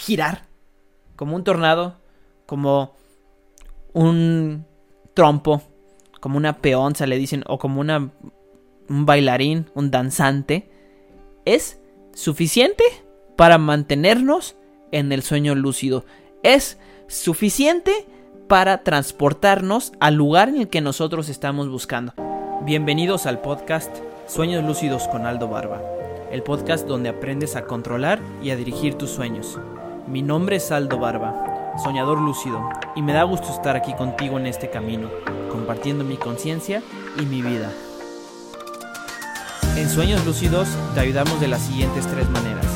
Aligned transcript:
girar, 0.00 0.46
como 1.16 1.36
un 1.36 1.44
tornado, 1.44 1.96
como 2.46 2.96
un 3.92 4.66
trompo, 5.14 5.62
como 6.20 6.36
una 6.36 6.58
peonza 6.58 7.06
le 7.06 7.18
dicen, 7.18 7.44
o 7.46 7.58
como 7.58 7.80
una, 7.80 8.10
un 8.88 9.06
bailarín, 9.06 9.70
un 9.74 9.90
danzante, 9.90 10.70
es 11.44 11.78
suficiente 12.14 12.84
para 13.36 13.58
mantenernos 13.58 14.56
en 14.92 15.12
el 15.12 15.22
sueño 15.22 15.54
lúcido. 15.54 16.04
Es 16.42 16.78
suficiente 17.08 18.06
para 18.48 18.82
transportarnos 18.82 19.92
al 20.00 20.14
lugar 20.14 20.48
en 20.48 20.56
el 20.56 20.68
que 20.68 20.80
nosotros 20.80 21.28
estamos 21.28 21.68
buscando. 21.68 22.14
Bienvenidos 22.64 23.26
al 23.26 23.40
podcast 23.40 23.94
Sueños 24.26 24.64
Lúcidos 24.64 25.08
con 25.08 25.26
Aldo 25.26 25.48
Barba, 25.48 25.82
el 26.30 26.42
podcast 26.42 26.86
donde 26.86 27.08
aprendes 27.08 27.56
a 27.56 27.64
controlar 27.66 28.20
y 28.42 28.50
a 28.50 28.56
dirigir 28.56 28.94
tus 28.94 29.10
sueños. 29.10 29.58
Mi 30.10 30.22
nombre 30.22 30.56
es 30.56 30.72
Aldo 30.72 30.98
Barba, 30.98 31.76
soñador 31.84 32.18
lúcido, 32.18 32.68
y 32.96 33.02
me 33.02 33.12
da 33.12 33.22
gusto 33.22 33.48
estar 33.48 33.76
aquí 33.76 33.94
contigo 33.94 34.40
en 34.40 34.46
este 34.46 34.68
camino, 34.68 35.08
compartiendo 35.52 36.02
mi 36.02 36.16
conciencia 36.16 36.82
y 37.16 37.26
mi 37.26 37.42
vida. 37.42 37.70
En 39.76 39.88
Sueños 39.88 40.26
Lúcidos 40.26 40.66
te 40.94 41.00
ayudamos 41.00 41.40
de 41.40 41.46
las 41.46 41.60
siguientes 41.60 42.08
tres 42.08 42.28
maneras. 42.28 42.66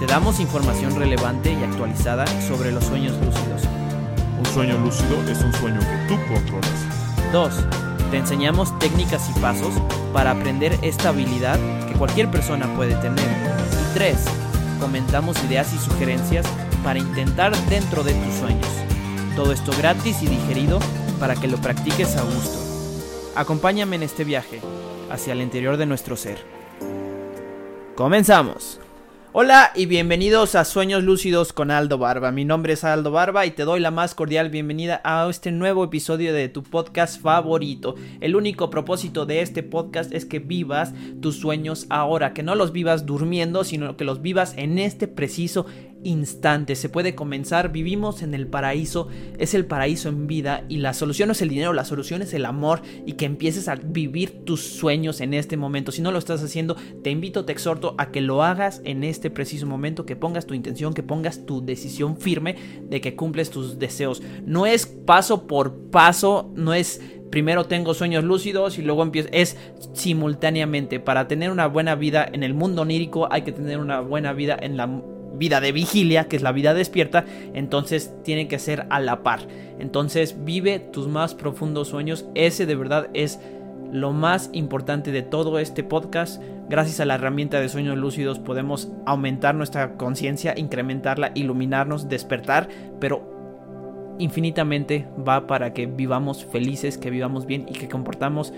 Te 0.00 0.06
damos 0.06 0.40
información 0.40 0.98
relevante 0.98 1.52
y 1.52 1.62
actualizada 1.62 2.26
sobre 2.40 2.72
los 2.72 2.82
sueños 2.82 3.14
lúcidos. 3.24 3.62
Un 4.36 4.46
sueño 4.46 4.76
lúcido 4.78 5.22
es 5.30 5.44
un 5.44 5.52
sueño 5.52 5.78
que 5.78 6.08
tú 6.08 6.16
controlas. 6.26 6.86
2. 7.32 7.54
Te 8.10 8.16
enseñamos 8.16 8.76
técnicas 8.80 9.30
y 9.30 9.38
pasos 9.38 9.74
para 10.12 10.32
aprender 10.32 10.76
esta 10.82 11.10
habilidad 11.10 11.56
que 11.86 11.94
cualquier 11.96 12.32
persona 12.32 12.66
puede 12.74 12.96
tener. 12.96 13.24
Y 13.24 13.94
3. 13.94 14.53
Comentamos 14.84 15.42
ideas 15.44 15.72
y 15.72 15.78
sugerencias 15.78 16.44
para 16.84 16.98
intentar 16.98 17.56
dentro 17.70 18.04
de 18.04 18.12
tus 18.12 18.34
sueños. 18.34 18.68
Todo 19.34 19.50
esto 19.50 19.72
gratis 19.78 20.20
y 20.20 20.26
digerido 20.26 20.78
para 21.18 21.36
que 21.36 21.48
lo 21.48 21.56
practiques 21.56 22.14
a 22.16 22.22
gusto. 22.22 22.58
Acompáñame 23.34 23.96
en 23.96 24.02
este 24.02 24.24
viaje 24.24 24.60
hacia 25.10 25.32
el 25.32 25.40
interior 25.40 25.78
de 25.78 25.86
nuestro 25.86 26.16
ser. 26.16 26.36
Comenzamos. 27.94 28.78
Hola 29.36 29.72
y 29.74 29.86
bienvenidos 29.86 30.54
a 30.54 30.64
Sueños 30.64 31.02
Lúcidos 31.02 31.52
con 31.52 31.72
Aldo 31.72 31.98
Barba. 31.98 32.30
Mi 32.30 32.44
nombre 32.44 32.74
es 32.74 32.84
Aldo 32.84 33.10
Barba 33.10 33.46
y 33.46 33.50
te 33.50 33.64
doy 33.64 33.80
la 33.80 33.90
más 33.90 34.14
cordial 34.14 34.48
bienvenida 34.48 35.00
a 35.02 35.28
este 35.28 35.50
nuevo 35.50 35.82
episodio 35.82 36.32
de 36.32 36.48
tu 36.48 36.62
podcast 36.62 37.20
favorito. 37.20 37.96
El 38.20 38.36
único 38.36 38.70
propósito 38.70 39.26
de 39.26 39.40
este 39.40 39.64
podcast 39.64 40.14
es 40.14 40.24
que 40.24 40.38
vivas 40.38 40.94
tus 41.20 41.40
sueños 41.40 41.86
ahora, 41.90 42.32
que 42.32 42.44
no 42.44 42.54
los 42.54 42.70
vivas 42.70 43.06
durmiendo, 43.06 43.64
sino 43.64 43.96
que 43.96 44.04
los 44.04 44.22
vivas 44.22 44.54
en 44.56 44.78
este 44.78 45.08
preciso 45.08 45.66
instante. 46.04 46.76
Se 46.76 46.88
puede 46.88 47.14
comenzar, 47.14 47.72
vivimos 47.72 48.22
en 48.22 48.34
el 48.34 48.46
paraíso, 48.46 49.08
es 49.38 49.54
el 49.54 49.66
paraíso 49.66 50.08
en 50.08 50.26
vida 50.26 50.64
y 50.68 50.76
la 50.76 50.94
solución 50.94 51.28
no 51.28 51.32
es 51.32 51.42
el 51.42 51.48
dinero, 51.48 51.72
la 51.72 51.84
solución 51.84 52.22
es 52.22 52.32
el 52.34 52.44
amor 52.44 52.82
y 53.04 53.14
que 53.14 53.24
empieces 53.24 53.68
a 53.68 53.74
vivir 53.74 54.44
tus 54.44 54.60
sueños 54.62 55.20
en 55.20 55.34
este 55.34 55.56
momento. 55.56 55.90
Si 55.90 56.02
no 56.02 56.12
lo 56.12 56.18
estás 56.18 56.42
haciendo, 56.42 56.76
te 57.02 57.10
invito, 57.10 57.44
te 57.44 57.52
exhorto 57.52 57.94
a 57.98 58.10
que 58.10 58.20
lo 58.20 58.42
hagas 58.42 58.80
en 58.84 59.04
este 59.04 59.30
preciso 59.30 59.66
momento, 59.66 60.06
que 60.06 60.16
pongas 60.16 60.46
tu 60.46 60.54
intención, 60.54 60.94
que 60.94 61.02
pongas 61.02 61.46
tu 61.46 61.64
decisión 61.64 62.16
firme 62.16 62.56
de 62.88 63.00
que 63.00 63.16
cumples 63.16 63.50
tus 63.50 63.78
deseos. 63.78 64.22
No 64.46 64.66
es 64.66 64.86
paso 64.86 65.46
por 65.46 65.90
paso, 65.90 66.52
no 66.54 66.74
es 66.74 67.00
primero 67.30 67.64
tengo 67.64 67.94
sueños 67.94 68.22
lúcidos 68.22 68.78
y 68.78 68.82
luego 68.82 69.02
empiezo. 69.02 69.28
Es 69.32 69.56
simultáneamente. 69.92 71.00
Para 71.00 71.26
tener 71.26 71.50
una 71.50 71.66
buena 71.66 71.96
vida 71.96 72.24
en 72.32 72.44
el 72.44 72.54
mundo 72.54 72.82
onírico 72.82 73.26
hay 73.32 73.42
que 73.42 73.50
tener 73.50 73.78
una 73.78 73.98
buena 74.00 74.32
vida 74.32 74.56
en 74.60 74.76
la 74.76 74.86
vida 75.36 75.60
de 75.60 75.72
vigilia, 75.72 76.28
que 76.28 76.36
es 76.36 76.42
la 76.42 76.52
vida 76.52 76.74
despierta, 76.74 77.24
entonces 77.54 78.12
tiene 78.22 78.48
que 78.48 78.58
ser 78.58 78.86
a 78.90 79.00
la 79.00 79.22
par. 79.22 79.40
Entonces 79.78 80.44
vive 80.44 80.78
tus 80.78 81.08
más 81.08 81.34
profundos 81.34 81.88
sueños, 81.88 82.26
ese 82.34 82.66
de 82.66 82.76
verdad 82.76 83.08
es 83.14 83.40
lo 83.92 84.12
más 84.12 84.50
importante 84.52 85.12
de 85.12 85.22
todo 85.22 85.58
este 85.58 85.84
podcast. 85.84 86.42
Gracias 86.68 86.98
a 87.00 87.04
la 87.04 87.14
herramienta 87.14 87.60
de 87.60 87.68
sueños 87.68 87.96
lúcidos 87.96 88.38
podemos 88.38 88.90
aumentar 89.06 89.54
nuestra 89.54 89.96
conciencia, 89.96 90.54
incrementarla, 90.56 91.30
iluminarnos, 91.34 92.08
despertar, 92.08 92.68
pero 92.98 94.16
infinitamente 94.18 95.06
va 95.16 95.46
para 95.46 95.72
que 95.72 95.86
vivamos 95.86 96.44
felices, 96.44 96.98
que 96.98 97.10
vivamos 97.10 97.46
bien 97.46 97.66
y 97.68 97.72
que 97.72 97.88
comportamos 97.88 98.52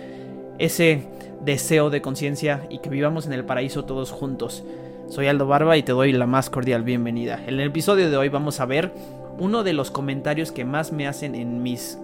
ese 0.58 1.06
deseo 1.44 1.91
de 1.91 2.00
conciencia 2.00 2.66
y 2.70 2.78
que 2.78 2.88
vivamos 2.88 3.26
en 3.26 3.32
el 3.32 3.44
paraíso 3.44 3.84
todos 3.84 4.10
juntos. 4.10 4.64
Soy 5.09 5.28
Aldo 5.28 5.47
Barba 5.47 5.77
y 5.77 5.84
te 5.84 5.93
doy 5.93 6.12
la 6.12 6.27
más 6.27 6.50
cordial 6.50 6.83
bienvenida. 6.83 7.41
En 7.47 7.61
el 7.61 7.69
episodio 7.69 8.11
de 8.11 8.17
hoy 8.17 8.28
vamos 8.28 8.59
a 8.59 8.67
ver 8.67 8.93
uno 9.39 9.62
de 9.62 9.72
los 9.72 9.93
comentarios 9.93 10.50
que 10.50 10.65
más 10.65 10.93
me 10.93 11.06
hacen 11.06 11.37
en 11.37 11.62
mis 11.62 11.99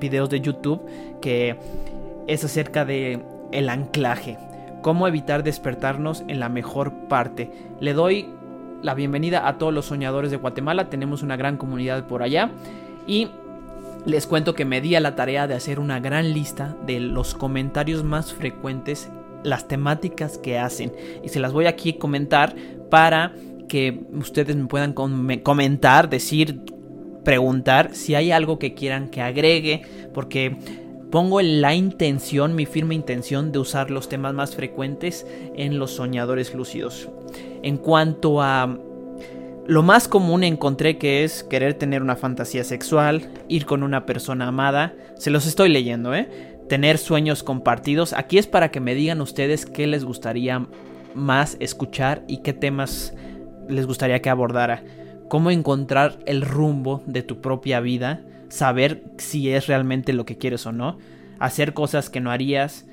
videos 0.00 0.30
de 0.30 0.40
YouTube, 0.40 0.82
que 1.20 1.56
es 2.26 2.44
acerca 2.44 2.84
de 2.84 3.22
el 3.52 3.68
anclaje, 3.68 4.36
cómo 4.82 5.06
evitar 5.06 5.44
despertarnos 5.44 6.24
en 6.26 6.40
la 6.40 6.48
mejor 6.48 6.92
parte. 7.08 7.52
Le 7.78 7.92
doy 7.92 8.28
la 8.82 8.94
bienvenida 8.94 9.46
a 9.46 9.56
todos 9.56 9.72
los 9.72 9.86
soñadores 9.86 10.32
de 10.32 10.36
Guatemala, 10.36 10.90
tenemos 10.90 11.22
una 11.22 11.36
gran 11.36 11.56
comunidad 11.56 12.04
por 12.08 12.24
allá 12.24 12.50
y 13.06 13.28
les 14.06 14.26
cuento 14.26 14.54
que 14.54 14.64
me 14.64 14.80
di 14.80 14.96
a 14.96 15.00
la 15.00 15.14
tarea 15.14 15.46
de 15.46 15.54
hacer 15.54 15.78
una 15.78 16.00
gran 16.00 16.34
lista 16.34 16.74
de 16.84 16.98
los 16.98 17.34
comentarios 17.34 18.02
más 18.02 18.34
frecuentes 18.34 19.08
las 19.44 19.68
temáticas 19.68 20.38
que 20.38 20.58
hacen. 20.58 20.92
Y 21.22 21.28
se 21.28 21.38
las 21.38 21.52
voy 21.52 21.66
aquí 21.66 21.90
a 21.90 21.98
comentar 21.98 22.56
para 22.90 23.32
que 23.68 24.00
ustedes 24.12 24.56
me 24.56 24.66
puedan 24.66 24.92
comentar, 24.92 26.10
decir, 26.10 26.60
preguntar 27.24 27.94
si 27.94 28.14
hay 28.14 28.30
algo 28.30 28.58
que 28.58 28.74
quieran 28.74 29.08
que 29.08 29.20
agregue, 29.20 29.82
porque 30.12 30.56
pongo 31.10 31.40
la 31.40 31.74
intención, 31.74 32.54
mi 32.54 32.66
firme 32.66 32.94
intención 32.94 33.52
de 33.52 33.60
usar 33.60 33.90
los 33.90 34.08
temas 34.08 34.34
más 34.34 34.54
frecuentes 34.54 35.26
en 35.54 35.78
los 35.78 35.92
soñadores 35.92 36.54
lúcidos. 36.54 37.08
En 37.62 37.76
cuanto 37.76 38.42
a 38.42 38.78
lo 39.66 39.82
más 39.82 40.08
común 40.08 40.44
encontré 40.44 40.98
que 40.98 41.24
es 41.24 41.42
querer 41.42 41.74
tener 41.74 42.02
una 42.02 42.16
fantasía 42.16 42.64
sexual, 42.64 43.30
ir 43.48 43.64
con 43.64 43.82
una 43.82 44.04
persona 44.04 44.48
amada, 44.48 44.94
se 45.16 45.30
los 45.30 45.46
estoy 45.46 45.70
leyendo, 45.70 46.14
¿eh? 46.14 46.53
Tener 46.68 46.98
sueños 46.98 47.42
compartidos. 47.42 48.12
Aquí 48.12 48.38
es 48.38 48.46
para 48.46 48.70
que 48.70 48.80
me 48.80 48.94
digan 48.94 49.20
ustedes 49.20 49.66
qué 49.66 49.86
les 49.86 50.04
gustaría 50.04 50.66
más 51.14 51.56
escuchar 51.60 52.24
y 52.26 52.38
qué 52.38 52.52
temas 52.52 53.14
les 53.68 53.86
gustaría 53.86 54.20
que 54.20 54.30
abordara. 54.30 54.82
Cómo 55.28 55.50
encontrar 55.50 56.18
el 56.26 56.42
rumbo 56.42 57.02
de 57.06 57.22
tu 57.22 57.40
propia 57.40 57.80
vida, 57.80 58.22
saber 58.48 59.04
si 59.18 59.50
es 59.50 59.66
realmente 59.66 60.12
lo 60.12 60.26
que 60.26 60.38
quieres 60.38 60.66
o 60.66 60.72
no, 60.72 60.98
hacer 61.38 61.74
cosas 61.74 62.10
que 62.10 62.20
no 62.20 62.30
harías, 62.30 62.86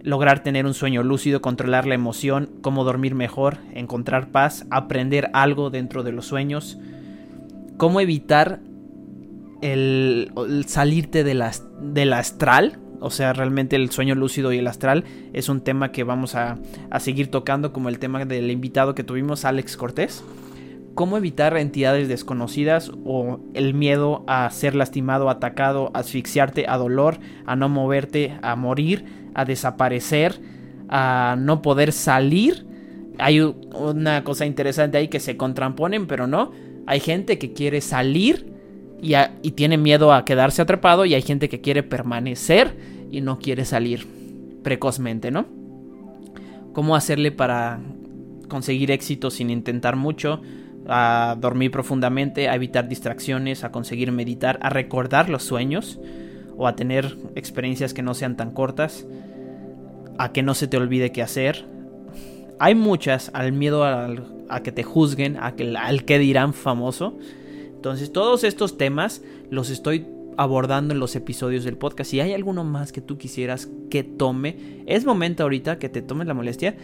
lograr 0.00 0.42
tener 0.42 0.66
un 0.66 0.74
sueño 0.74 1.02
lúcido, 1.02 1.40
controlar 1.40 1.86
la 1.86 1.94
emoción, 1.94 2.50
cómo 2.60 2.84
dormir 2.84 3.14
mejor, 3.14 3.58
encontrar 3.72 4.28
paz, 4.28 4.66
aprender 4.70 5.30
algo 5.32 5.70
dentro 5.70 6.02
de 6.02 6.12
los 6.12 6.26
sueños, 6.26 6.78
cómo 7.76 8.00
evitar 8.00 8.60
el, 9.62 10.30
salirte 10.66 11.24
de 11.24 11.50
del 11.80 12.12
astral, 12.12 12.78
o 13.04 13.10
sea, 13.10 13.34
realmente 13.34 13.76
el 13.76 13.90
sueño 13.90 14.14
lúcido 14.14 14.50
y 14.50 14.58
el 14.58 14.66
astral 14.66 15.04
es 15.34 15.50
un 15.50 15.60
tema 15.60 15.92
que 15.92 16.04
vamos 16.04 16.34
a, 16.34 16.56
seguir 17.00 17.30
tocando 17.30 17.70
como 17.70 17.90
el 17.90 17.98
tema 17.98 18.24
del 18.24 18.50
invitado 18.50 18.94
que 18.94 19.04
tuvimos, 19.04 19.44
Alex 19.44 19.76
Cortés. 19.76 20.24
¿Cómo 20.94 21.18
evitar 21.18 21.54
entidades 21.58 22.08
desconocidas 22.08 22.90
o 23.04 23.40
el 23.52 23.74
miedo 23.74 24.24
a 24.26 24.48
ser 24.50 24.74
lastimado, 24.74 25.28
atacado, 25.28 25.90
asfixiarte, 25.92 26.64
a 26.66 26.78
dolor, 26.78 27.18
a 27.44 27.56
no 27.56 27.68
moverte, 27.68 28.38
a 28.40 28.56
morir, 28.56 29.04
a 29.34 29.44
desaparecer, 29.44 30.40
a 30.88 31.36
no 31.38 31.60
poder 31.60 31.92
salir? 31.92 32.66
Hay 33.18 33.40
una 33.40 34.24
cosa 34.24 34.46
interesante 34.46 34.96
ahí 34.96 35.08
que 35.08 35.20
se 35.20 35.36
contraponen, 35.36 36.06
pero 36.06 36.26
no. 36.26 36.52
Hay 36.86 37.00
gente 37.00 37.38
que 37.38 37.52
quiere 37.52 37.82
salir 37.82 38.50
y, 39.02 39.12
y 39.42 39.50
tiene 39.50 39.76
miedo 39.76 40.10
a 40.10 40.24
quedarse 40.24 40.62
atrapado 40.62 41.04
y 41.04 41.12
hay 41.12 41.22
gente 41.22 41.50
que 41.50 41.60
quiere 41.60 41.82
permanecer 41.82 42.93
y 43.14 43.20
no 43.20 43.38
quiere 43.38 43.64
salir 43.64 44.06
precozmente, 44.64 45.30
¿no? 45.30 45.46
¿Cómo 46.72 46.96
hacerle 46.96 47.30
para 47.30 47.78
conseguir 48.48 48.90
éxito 48.90 49.30
sin 49.30 49.50
intentar 49.50 49.94
mucho? 49.94 50.42
A 50.88 51.36
dormir 51.40 51.70
profundamente, 51.70 52.48
a 52.48 52.56
evitar 52.56 52.88
distracciones, 52.88 53.62
a 53.62 53.70
conseguir 53.70 54.10
meditar, 54.10 54.58
a 54.62 54.68
recordar 54.68 55.30
los 55.30 55.44
sueños 55.44 56.00
o 56.56 56.66
a 56.66 56.74
tener 56.74 57.16
experiencias 57.36 57.94
que 57.94 58.02
no 58.02 58.14
sean 58.14 58.36
tan 58.36 58.50
cortas, 58.50 59.06
a 60.18 60.32
que 60.32 60.42
no 60.42 60.54
se 60.54 60.66
te 60.66 60.76
olvide 60.76 61.12
qué 61.12 61.22
hacer. 61.22 61.64
Hay 62.58 62.74
muchas, 62.74 63.30
al 63.32 63.52
miedo 63.52 63.84
a 63.84 64.60
que 64.64 64.72
te 64.72 64.82
juzguen, 64.82 65.36
a 65.38 65.54
que, 65.54 65.76
al 65.76 66.04
que 66.04 66.18
dirán 66.18 66.52
famoso. 66.52 67.16
Entonces 67.76 68.12
todos 68.12 68.42
estos 68.42 68.76
temas 68.76 69.22
los 69.50 69.70
estoy 69.70 70.06
abordando 70.36 70.94
en 70.94 71.00
los 71.00 71.16
episodios 71.16 71.64
del 71.64 71.76
podcast. 71.76 72.10
Si 72.10 72.20
hay 72.20 72.32
alguno 72.32 72.64
más 72.64 72.92
que 72.92 73.00
tú 73.00 73.18
quisieras 73.18 73.68
que 73.90 74.04
tome, 74.04 74.82
es 74.86 75.04
momento 75.04 75.42
ahorita 75.42 75.78
que 75.78 75.88
te 75.88 76.02
tomes 76.02 76.26
la 76.26 76.34
molestia 76.34 76.76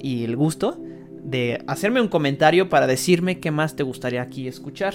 y 0.00 0.24
el 0.24 0.36
gusto 0.36 0.78
de 1.22 1.62
hacerme 1.66 2.00
un 2.00 2.08
comentario 2.08 2.68
para 2.68 2.86
decirme 2.86 3.40
qué 3.40 3.50
más 3.50 3.76
te 3.76 3.82
gustaría 3.82 4.22
aquí 4.22 4.46
escuchar. 4.46 4.94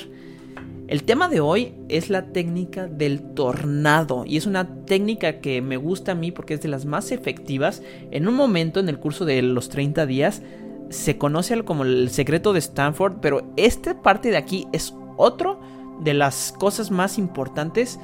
El 0.88 1.03
tema 1.03 1.29
de 1.29 1.39
hoy 1.39 1.73
es 1.88 2.09
la 2.09 2.31
técnica 2.31 2.88
del 2.88 3.21
tornado 3.35 4.23
y 4.25 4.38
es 4.38 4.47
una 4.47 4.85
técnica 4.85 5.39
que 5.39 5.62
me 5.62 5.77
gusta 5.77 6.13
a 6.13 6.15
mí 6.15 6.31
porque 6.31 6.55
es 6.55 6.62
de 6.62 6.67
las 6.67 6.85
más 6.85 7.12
efectivas. 7.12 7.83
En 8.09 8.27
un 8.27 8.33
momento 8.33 8.79
en 8.79 8.89
el 8.89 9.00
curso 9.00 9.23
de 9.25 9.41
los 9.44 9.69
30 9.69 10.07
días 10.07 10.41
se 10.89 11.17
conoce 11.19 11.62
como 11.63 11.83
el 11.83 12.09
secreto 12.09 12.53
de 12.53 12.59
Stanford, 12.59 13.17
pero 13.21 13.51
esta 13.55 14.01
parte 14.01 14.31
de 14.31 14.38
aquí 14.38 14.67
es 14.71 14.95
otro 15.17 15.59
de 16.00 16.13
las 16.13 16.54
cosas 16.57 16.92
más 16.92 17.18
importantes 17.18 18.00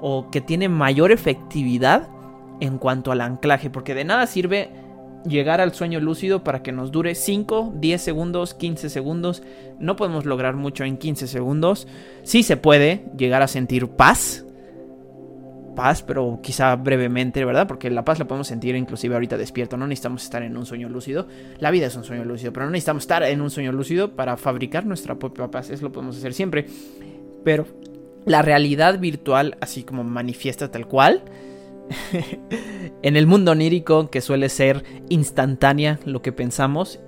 o 0.00 0.30
que 0.30 0.40
tiene 0.40 0.68
mayor 0.68 1.12
efectividad 1.12 2.08
en 2.60 2.78
cuanto 2.78 3.12
al 3.12 3.20
anclaje, 3.20 3.70
porque 3.70 3.94
de 3.94 4.04
nada 4.04 4.26
sirve 4.26 4.70
llegar 5.24 5.60
al 5.60 5.74
sueño 5.74 6.00
lúcido 6.00 6.44
para 6.44 6.62
que 6.62 6.72
nos 6.72 6.92
dure 6.92 7.14
5, 7.14 7.74
10 7.76 8.02
segundos, 8.02 8.54
15 8.54 8.88
segundos. 8.88 9.42
No 9.78 9.96
podemos 9.96 10.24
lograr 10.24 10.56
mucho 10.56 10.84
en 10.84 10.96
15 10.96 11.26
segundos. 11.26 11.86
Sí 12.22 12.42
se 12.42 12.56
puede 12.56 13.04
llegar 13.16 13.42
a 13.42 13.48
sentir 13.48 13.88
paz. 13.88 14.44
Paz, 15.76 16.02
pero 16.02 16.40
quizá 16.42 16.74
brevemente, 16.76 17.44
¿verdad? 17.44 17.66
Porque 17.66 17.90
la 17.90 18.04
paz 18.04 18.18
la 18.18 18.26
podemos 18.26 18.48
sentir 18.48 18.74
inclusive 18.74 19.14
ahorita 19.14 19.36
despierto. 19.36 19.76
No 19.76 19.86
necesitamos 19.86 20.24
estar 20.24 20.42
en 20.42 20.56
un 20.56 20.66
sueño 20.66 20.88
lúcido. 20.88 21.26
La 21.58 21.70
vida 21.70 21.86
es 21.86 21.96
un 21.96 22.04
sueño 22.04 22.24
lúcido, 22.24 22.52
pero 22.52 22.66
no 22.66 22.72
necesitamos 22.72 23.04
estar 23.04 23.22
en 23.22 23.40
un 23.40 23.50
sueño 23.50 23.72
lúcido 23.72 24.16
para 24.16 24.36
fabricar 24.36 24.84
nuestra 24.84 25.14
propia 25.14 25.48
paz. 25.48 25.70
Eso 25.70 25.84
lo 25.84 25.92
podemos 25.92 26.16
hacer 26.16 26.34
siempre. 26.34 26.66
Pero 27.44 27.66
la 28.24 28.42
realidad 28.42 28.98
virtual, 28.98 29.56
así 29.60 29.82
como 29.82 30.04
manifiesta 30.04 30.70
tal 30.70 30.86
cual, 30.86 31.22
en 33.02 33.16
el 33.16 33.26
mundo 33.26 33.52
onírico, 33.52 34.10
que 34.10 34.20
suele 34.20 34.48
ser 34.48 34.84
instantánea 35.08 35.98
lo 36.04 36.22
que 36.22 36.32
pensamos, 36.32 37.00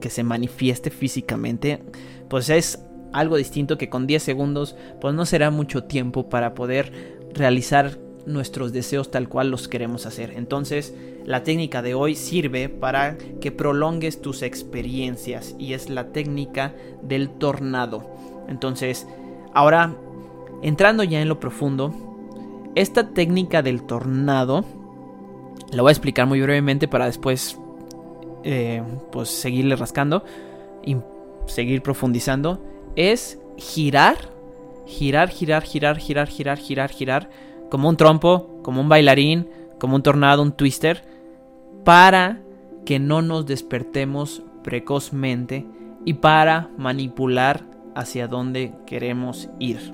que 0.00 0.10
se 0.10 0.22
manifieste 0.22 0.90
físicamente, 0.90 1.80
pues 2.28 2.50
es 2.50 2.84
algo 3.12 3.36
distinto 3.36 3.78
que 3.78 3.88
con 3.88 4.06
10 4.06 4.22
segundos, 4.22 4.76
pues 5.00 5.14
no 5.14 5.26
será 5.26 5.50
mucho 5.50 5.84
tiempo 5.84 6.28
para 6.28 6.54
poder 6.54 7.18
realizar 7.34 7.98
nuestros 8.26 8.72
deseos 8.72 9.10
tal 9.10 9.28
cual 9.28 9.50
los 9.50 9.68
queremos 9.68 10.06
hacer. 10.06 10.32
Entonces, 10.36 10.94
la 11.24 11.42
técnica 11.42 11.82
de 11.82 11.94
hoy 11.94 12.14
sirve 12.14 12.68
para 12.68 13.16
que 13.40 13.50
prolongues 13.50 14.20
tus 14.20 14.42
experiencias 14.42 15.54
y 15.58 15.72
es 15.72 15.88
la 15.88 16.12
técnica 16.12 16.74
del 17.02 17.30
tornado. 17.30 18.10
Entonces, 18.48 19.06
ahora, 19.58 19.96
entrando 20.62 21.02
ya 21.02 21.20
en 21.20 21.28
lo 21.28 21.40
profundo, 21.40 21.92
esta 22.76 23.08
técnica 23.08 23.60
del 23.60 23.82
tornado, 23.82 24.64
la 25.72 25.82
voy 25.82 25.90
a 25.90 25.92
explicar 25.92 26.28
muy 26.28 26.40
brevemente 26.40 26.86
para 26.86 27.06
después 27.06 27.58
eh, 28.44 28.84
pues 29.10 29.30
seguirle 29.30 29.74
rascando 29.74 30.22
y 30.84 30.96
seguir 31.46 31.82
profundizando, 31.82 32.62
es 32.94 33.40
girar, 33.56 34.16
girar, 34.86 35.28
girar, 35.28 35.64
girar, 35.64 35.98
girar, 35.98 36.28
girar, 36.28 36.58
girar, 36.58 36.90
girar, 36.90 37.30
como 37.68 37.88
un 37.88 37.96
trompo, 37.96 38.60
como 38.62 38.80
un 38.80 38.88
bailarín, 38.88 39.48
como 39.80 39.96
un 39.96 40.04
tornado, 40.04 40.40
un 40.40 40.52
twister, 40.52 41.02
para 41.84 42.42
que 42.86 43.00
no 43.00 43.22
nos 43.22 43.44
despertemos 43.44 44.40
precozmente 44.62 45.66
y 46.04 46.14
para 46.14 46.70
manipular 46.78 47.67
hacia 47.98 48.28
dónde 48.28 48.72
queremos 48.86 49.50
ir. 49.58 49.92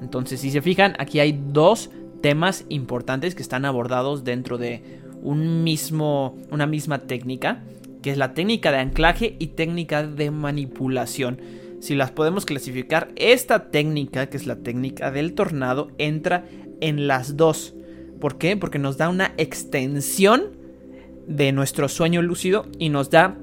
Entonces, 0.00 0.40
si 0.40 0.50
se 0.50 0.62
fijan, 0.62 0.94
aquí 0.98 1.20
hay 1.20 1.38
dos 1.52 1.90
temas 2.22 2.64
importantes 2.70 3.34
que 3.34 3.42
están 3.42 3.64
abordados 3.64 4.24
dentro 4.24 4.56
de 4.56 4.82
un 5.22 5.62
mismo, 5.62 6.36
una 6.50 6.66
misma 6.66 7.00
técnica, 7.00 7.62
que 8.02 8.10
es 8.10 8.18
la 8.18 8.34
técnica 8.34 8.72
de 8.72 8.78
anclaje 8.78 9.36
y 9.38 9.48
técnica 9.48 10.06
de 10.06 10.30
manipulación. 10.30 11.40
Si 11.80 11.94
las 11.94 12.10
podemos 12.10 12.46
clasificar, 12.46 13.12
esta 13.16 13.70
técnica, 13.70 14.28
que 14.28 14.38
es 14.38 14.46
la 14.46 14.56
técnica 14.56 15.10
del 15.10 15.34
tornado, 15.34 15.90
entra 15.98 16.46
en 16.80 17.06
las 17.06 17.36
dos. 17.36 17.74
¿Por 18.20 18.38
qué? 18.38 18.56
Porque 18.56 18.78
nos 18.78 18.96
da 18.96 19.10
una 19.10 19.34
extensión 19.36 20.56
de 21.26 21.52
nuestro 21.52 21.88
sueño 21.88 22.22
lúcido 22.22 22.66
y 22.78 22.88
nos 22.88 23.10
da 23.10 23.36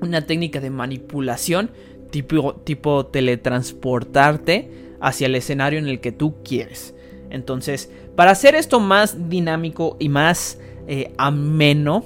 una 0.00 0.22
técnica 0.26 0.60
de 0.60 0.70
manipulación 0.70 1.70
tipo, 2.12 2.54
tipo 2.54 3.06
teletransportarte 3.06 4.70
hacia 5.00 5.26
el 5.26 5.34
escenario 5.34 5.80
en 5.80 5.88
el 5.88 5.98
que 5.98 6.12
tú 6.12 6.36
quieres. 6.44 6.94
Entonces, 7.30 7.90
para 8.14 8.30
hacer 8.30 8.54
esto 8.54 8.78
más 8.78 9.28
dinámico 9.28 9.96
y 9.98 10.08
más 10.08 10.60
eh, 10.86 11.12
ameno, 11.16 12.04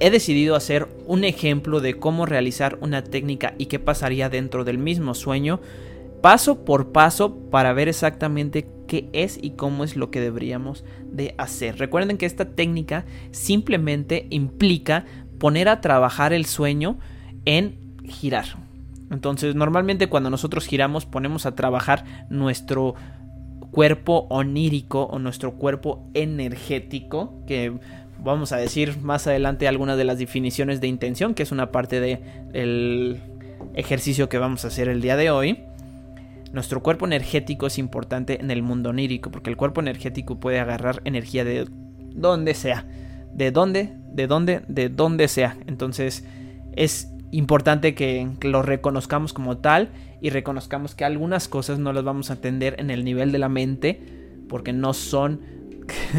he 0.00 0.10
decidido 0.10 0.56
hacer 0.56 0.88
un 1.06 1.22
ejemplo 1.22 1.80
de 1.80 1.94
cómo 1.94 2.26
realizar 2.26 2.78
una 2.80 3.04
técnica 3.04 3.54
y 3.58 3.66
qué 3.66 3.78
pasaría 3.78 4.28
dentro 4.30 4.64
del 4.64 4.78
mismo 4.78 5.14
sueño, 5.14 5.60
paso 6.22 6.64
por 6.64 6.90
paso, 6.92 7.36
para 7.50 7.72
ver 7.72 7.88
exactamente 7.88 8.66
qué 8.88 9.08
es 9.12 9.38
y 9.40 9.50
cómo 9.50 9.84
es 9.84 9.94
lo 9.94 10.10
que 10.10 10.20
deberíamos 10.20 10.84
de 11.04 11.34
hacer. 11.36 11.78
Recuerden 11.78 12.16
que 12.16 12.26
esta 12.26 12.46
técnica 12.46 13.04
simplemente 13.30 14.26
implica 14.30 15.04
poner 15.38 15.68
a 15.68 15.80
trabajar 15.80 16.32
el 16.32 16.46
sueño 16.46 16.98
en 17.44 17.78
girar. 18.04 18.61
Entonces, 19.12 19.54
normalmente 19.54 20.08
cuando 20.08 20.30
nosotros 20.30 20.66
giramos 20.66 21.04
ponemos 21.04 21.44
a 21.44 21.54
trabajar 21.54 22.04
nuestro 22.30 22.94
cuerpo 23.70 24.26
onírico 24.30 25.04
o 25.04 25.18
nuestro 25.18 25.52
cuerpo 25.52 26.08
energético, 26.14 27.34
que 27.46 27.74
vamos 28.18 28.52
a 28.52 28.56
decir 28.56 28.98
más 29.02 29.26
adelante 29.26 29.68
algunas 29.68 29.98
de 29.98 30.04
las 30.04 30.18
definiciones 30.18 30.80
de 30.80 30.86
intención, 30.88 31.34
que 31.34 31.42
es 31.42 31.52
una 31.52 31.70
parte 31.70 32.00
del 32.00 33.20
ejercicio 33.74 34.30
que 34.30 34.38
vamos 34.38 34.64
a 34.64 34.68
hacer 34.68 34.88
el 34.88 35.02
día 35.02 35.16
de 35.16 35.30
hoy. 35.30 35.60
Nuestro 36.52 36.82
cuerpo 36.82 37.06
energético 37.06 37.66
es 37.66 37.78
importante 37.78 38.40
en 38.40 38.50
el 38.50 38.62
mundo 38.62 38.90
onírico, 38.90 39.30
porque 39.30 39.50
el 39.50 39.58
cuerpo 39.58 39.82
energético 39.82 40.40
puede 40.40 40.58
agarrar 40.58 41.02
energía 41.04 41.44
de 41.44 41.66
donde 42.14 42.54
sea. 42.54 42.86
De 43.34 43.50
dónde, 43.50 43.94
de 44.10 44.26
dónde, 44.26 44.62
de 44.68 44.88
dónde 44.88 45.28
sea. 45.28 45.56
Entonces 45.66 46.26
es 46.76 47.11
importante 47.32 47.94
que 47.94 48.28
lo 48.42 48.62
reconozcamos 48.62 49.32
como 49.32 49.58
tal 49.58 49.90
y 50.20 50.30
reconozcamos 50.30 50.94
que 50.94 51.04
algunas 51.04 51.48
cosas 51.48 51.78
no 51.78 51.92
las 51.92 52.04
vamos 52.04 52.30
a 52.30 52.34
entender 52.34 52.76
en 52.78 52.90
el 52.90 53.04
nivel 53.04 53.32
de 53.32 53.38
la 53.38 53.48
mente 53.48 54.00
porque 54.48 54.72
no 54.72 54.94
son 54.94 55.40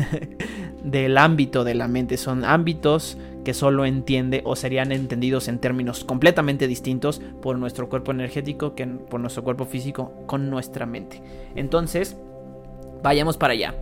del 0.84 1.18
ámbito 1.18 1.64
de 1.64 1.76
la 1.76 1.88
mente, 1.88 2.18
son 2.18 2.44
ámbitos 2.44 3.18
que 3.46 3.54
solo 3.54 3.86
entiende 3.86 4.42
o 4.46 4.56
serían 4.56 4.92
entendidos 4.92 5.48
en 5.48 5.60
términos 5.60 6.04
completamente 6.04 6.68
distintos 6.68 7.22
por 7.42 7.58
nuestro 7.58 7.90
cuerpo 7.90 8.12
energético 8.12 8.76
que 8.76 8.88
por 8.88 9.20
nuestro 9.20 9.44
cuerpo 9.44 9.66
físico 9.66 10.14
con 10.26 10.50
nuestra 10.50 10.86
mente. 10.86 11.22
Entonces, 11.56 12.18
vayamos 13.02 13.38
para 13.38 13.54
allá. 13.54 13.76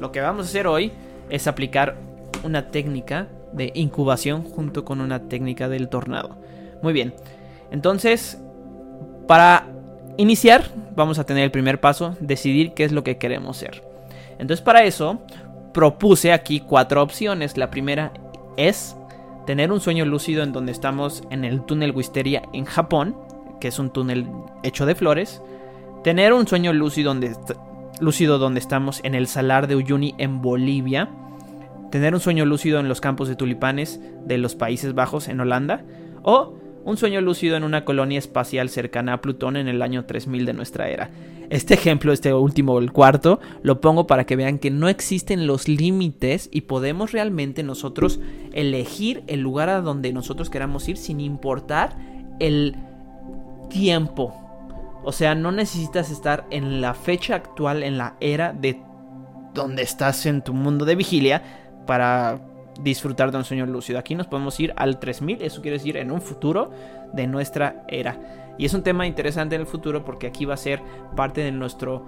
Lo 0.00 0.10
que 0.10 0.20
vamos 0.20 0.46
a 0.46 0.48
hacer 0.48 0.66
hoy 0.66 0.92
es 1.30 1.46
aplicar 1.46 1.96
una 2.42 2.70
técnica 2.70 3.28
de 3.52 3.70
incubación 3.74 4.42
junto 4.42 4.84
con 4.84 5.00
una 5.00 5.28
técnica 5.28 5.68
del 5.68 5.88
tornado. 5.88 6.36
Muy 6.84 6.92
bien. 6.92 7.14
Entonces, 7.70 8.38
para 9.26 9.68
iniciar, 10.18 10.64
vamos 10.94 11.18
a 11.18 11.24
tener 11.24 11.44
el 11.44 11.50
primer 11.50 11.80
paso, 11.80 12.14
decidir 12.20 12.74
qué 12.74 12.84
es 12.84 12.92
lo 12.92 13.02
que 13.02 13.16
queremos 13.16 13.56
ser. 13.56 13.82
Entonces 14.32 14.60
para 14.60 14.84
eso, 14.84 15.22
propuse 15.72 16.30
aquí 16.30 16.60
cuatro 16.60 17.02
opciones. 17.02 17.56
La 17.56 17.70
primera 17.70 18.12
es 18.58 18.96
tener 19.46 19.72
un 19.72 19.80
sueño 19.80 20.04
lúcido 20.04 20.42
en 20.42 20.52
donde 20.52 20.72
estamos 20.72 21.22
en 21.30 21.46
el 21.46 21.64
túnel 21.64 21.92
Wisteria 21.92 22.42
en 22.52 22.66
Japón, 22.66 23.16
que 23.62 23.68
es 23.68 23.78
un 23.78 23.88
túnel 23.88 24.26
hecho 24.62 24.84
de 24.84 24.94
flores. 24.94 25.40
Tener 26.02 26.34
un 26.34 26.46
sueño 26.46 26.74
lúcido 26.74 27.14
donde, 27.14 27.34
lúcido 27.98 28.36
donde 28.36 28.60
estamos 28.60 29.00
en 29.04 29.14
el 29.14 29.26
salar 29.26 29.68
de 29.68 29.76
Uyuni 29.76 30.14
en 30.18 30.42
Bolivia. 30.42 31.08
Tener 31.90 32.12
un 32.12 32.20
sueño 32.20 32.44
lúcido 32.44 32.78
en 32.78 32.90
los 32.90 33.00
campos 33.00 33.26
de 33.26 33.36
tulipanes 33.36 34.02
de 34.26 34.36
los 34.36 34.54
Países 34.54 34.94
Bajos 34.94 35.28
en 35.28 35.40
Holanda. 35.40 35.82
O 36.22 36.58
un 36.84 36.96
sueño 36.96 37.20
lúcido 37.20 37.56
en 37.56 37.64
una 37.64 37.84
colonia 37.84 38.18
espacial 38.18 38.68
cercana 38.68 39.14
a 39.14 39.20
Plutón 39.20 39.56
en 39.56 39.68
el 39.68 39.82
año 39.82 40.04
3000 40.04 40.46
de 40.46 40.52
nuestra 40.52 40.88
era. 40.88 41.10
Este 41.50 41.74
ejemplo, 41.74 42.12
este 42.12 42.32
último, 42.32 42.78
el 42.78 42.92
cuarto, 42.92 43.40
lo 43.62 43.80
pongo 43.80 44.06
para 44.06 44.24
que 44.24 44.36
vean 44.36 44.58
que 44.58 44.70
no 44.70 44.88
existen 44.88 45.46
los 45.46 45.68
límites 45.68 46.48
y 46.52 46.62
podemos 46.62 47.12
realmente 47.12 47.62
nosotros 47.62 48.20
elegir 48.52 49.22
el 49.26 49.40
lugar 49.40 49.68
a 49.68 49.80
donde 49.80 50.12
nosotros 50.12 50.50
queramos 50.50 50.88
ir 50.88 50.96
sin 50.96 51.20
importar 51.20 51.96
el 52.38 52.76
tiempo. 53.70 54.34
O 55.04 55.12
sea, 55.12 55.34
no 55.34 55.52
necesitas 55.52 56.10
estar 56.10 56.46
en 56.50 56.80
la 56.80 56.94
fecha 56.94 57.34
actual, 57.34 57.82
en 57.82 57.98
la 57.98 58.16
era 58.20 58.52
de 58.52 58.80
donde 59.52 59.82
estás 59.82 60.26
en 60.26 60.42
tu 60.42 60.52
mundo 60.54 60.84
de 60.84 60.96
vigilia 60.96 61.42
para 61.86 62.40
disfrutar 62.80 63.30
de 63.30 63.38
un 63.38 63.44
sueño 63.44 63.66
lúcido. 63.66 63.98
Aquí 63.98 64.14
nos 64.14 64.26
podemos 64.26 64.58
ir 64.60 64.72
al 64.76 64.98
3000, 64.98 65.42
eso 65.42 65.62
quiere 65.62 65.78
decir 65.78 65.96
en 65.96 66.10
un 66.10 66.20
futuro 66.20 66.70
de 67.12 67.26
nuestra 67.26 67.84
era. 67.88 68.54
Y 68.58 68.66
es 68.66 68.74
un 68.74 68.82
tema 68.82 69.06
interesante 69.06 69.54
en 69.54 69.62
el 69.62 69.66
futuro 69.66 70.04
porque 70.04 70.26
aquí 70.26 70.44
va 70.44 70.54
a 70.54 70.58
ser 70.58 70.80
parte 71.16 71.40
de 71.40 71.52
nuestro 71.52 72.06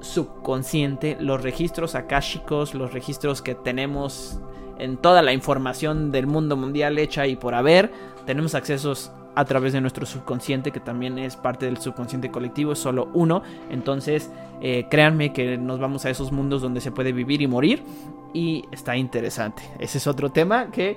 subconsciente, 0.00 1.16
los 1.20 1.42
registros 1.42 1.94
akáshicos, 1.94 2.74
los 2.74 2.92
registros 2.92 3.42
que 3.42 3.54
tenemos 3.54 4.40
en 4.78 4.96
toda 4.96 5.22
la 5.22 5.32
información 5.32 6.10
del 6.10 6.26
mundo 6.26 6.56
mundial 6.56 6.98
hecha 6.98 7.26
y 7.26 7.36
por 7.36 7.54
haber. 7.54 7.92
Tenemos 8.26 8.54
accesos 8.54 9.12
a 9.34 9.44
través 9.44 9.72
de 9.72 9.80
nuestro 9.80 10.06
subconsciente, 10.06 10.70
que 10.70 10.80
también 10.80 11.18
es 11.18 11.36
parte 11.36 11.66
del 11.66 11.78
subconsciente 11.78 12.30
colectivo, 12.30 12.72
es 12.72 12.78
solo 12.78 13.08
uno. 13.14 13.42
Entonces, 13.70 14.30
eh, 14.60 14.86
créanme 14.90 15.32
que 15.32 15.56
nos 15.58 15.80
vamos 15.80 16.04
a 16.04 16.10
esos 16.10 16.32
mundos 16.32 16.62
donde 16.62 16.80
se 16.80 16.92
puede 16.92 17.12
vivir 17.12 17.42
y 17.42 17.46
morir. 17.46 17.82
Y 18.34 18.64
está 18.72 18.96
interesante. 18.96 19.62
Ese 19.78 19.98
es 19.98 20.06
otro 20.08 20.30
tema 20.30 20.72
que 20.72 20.96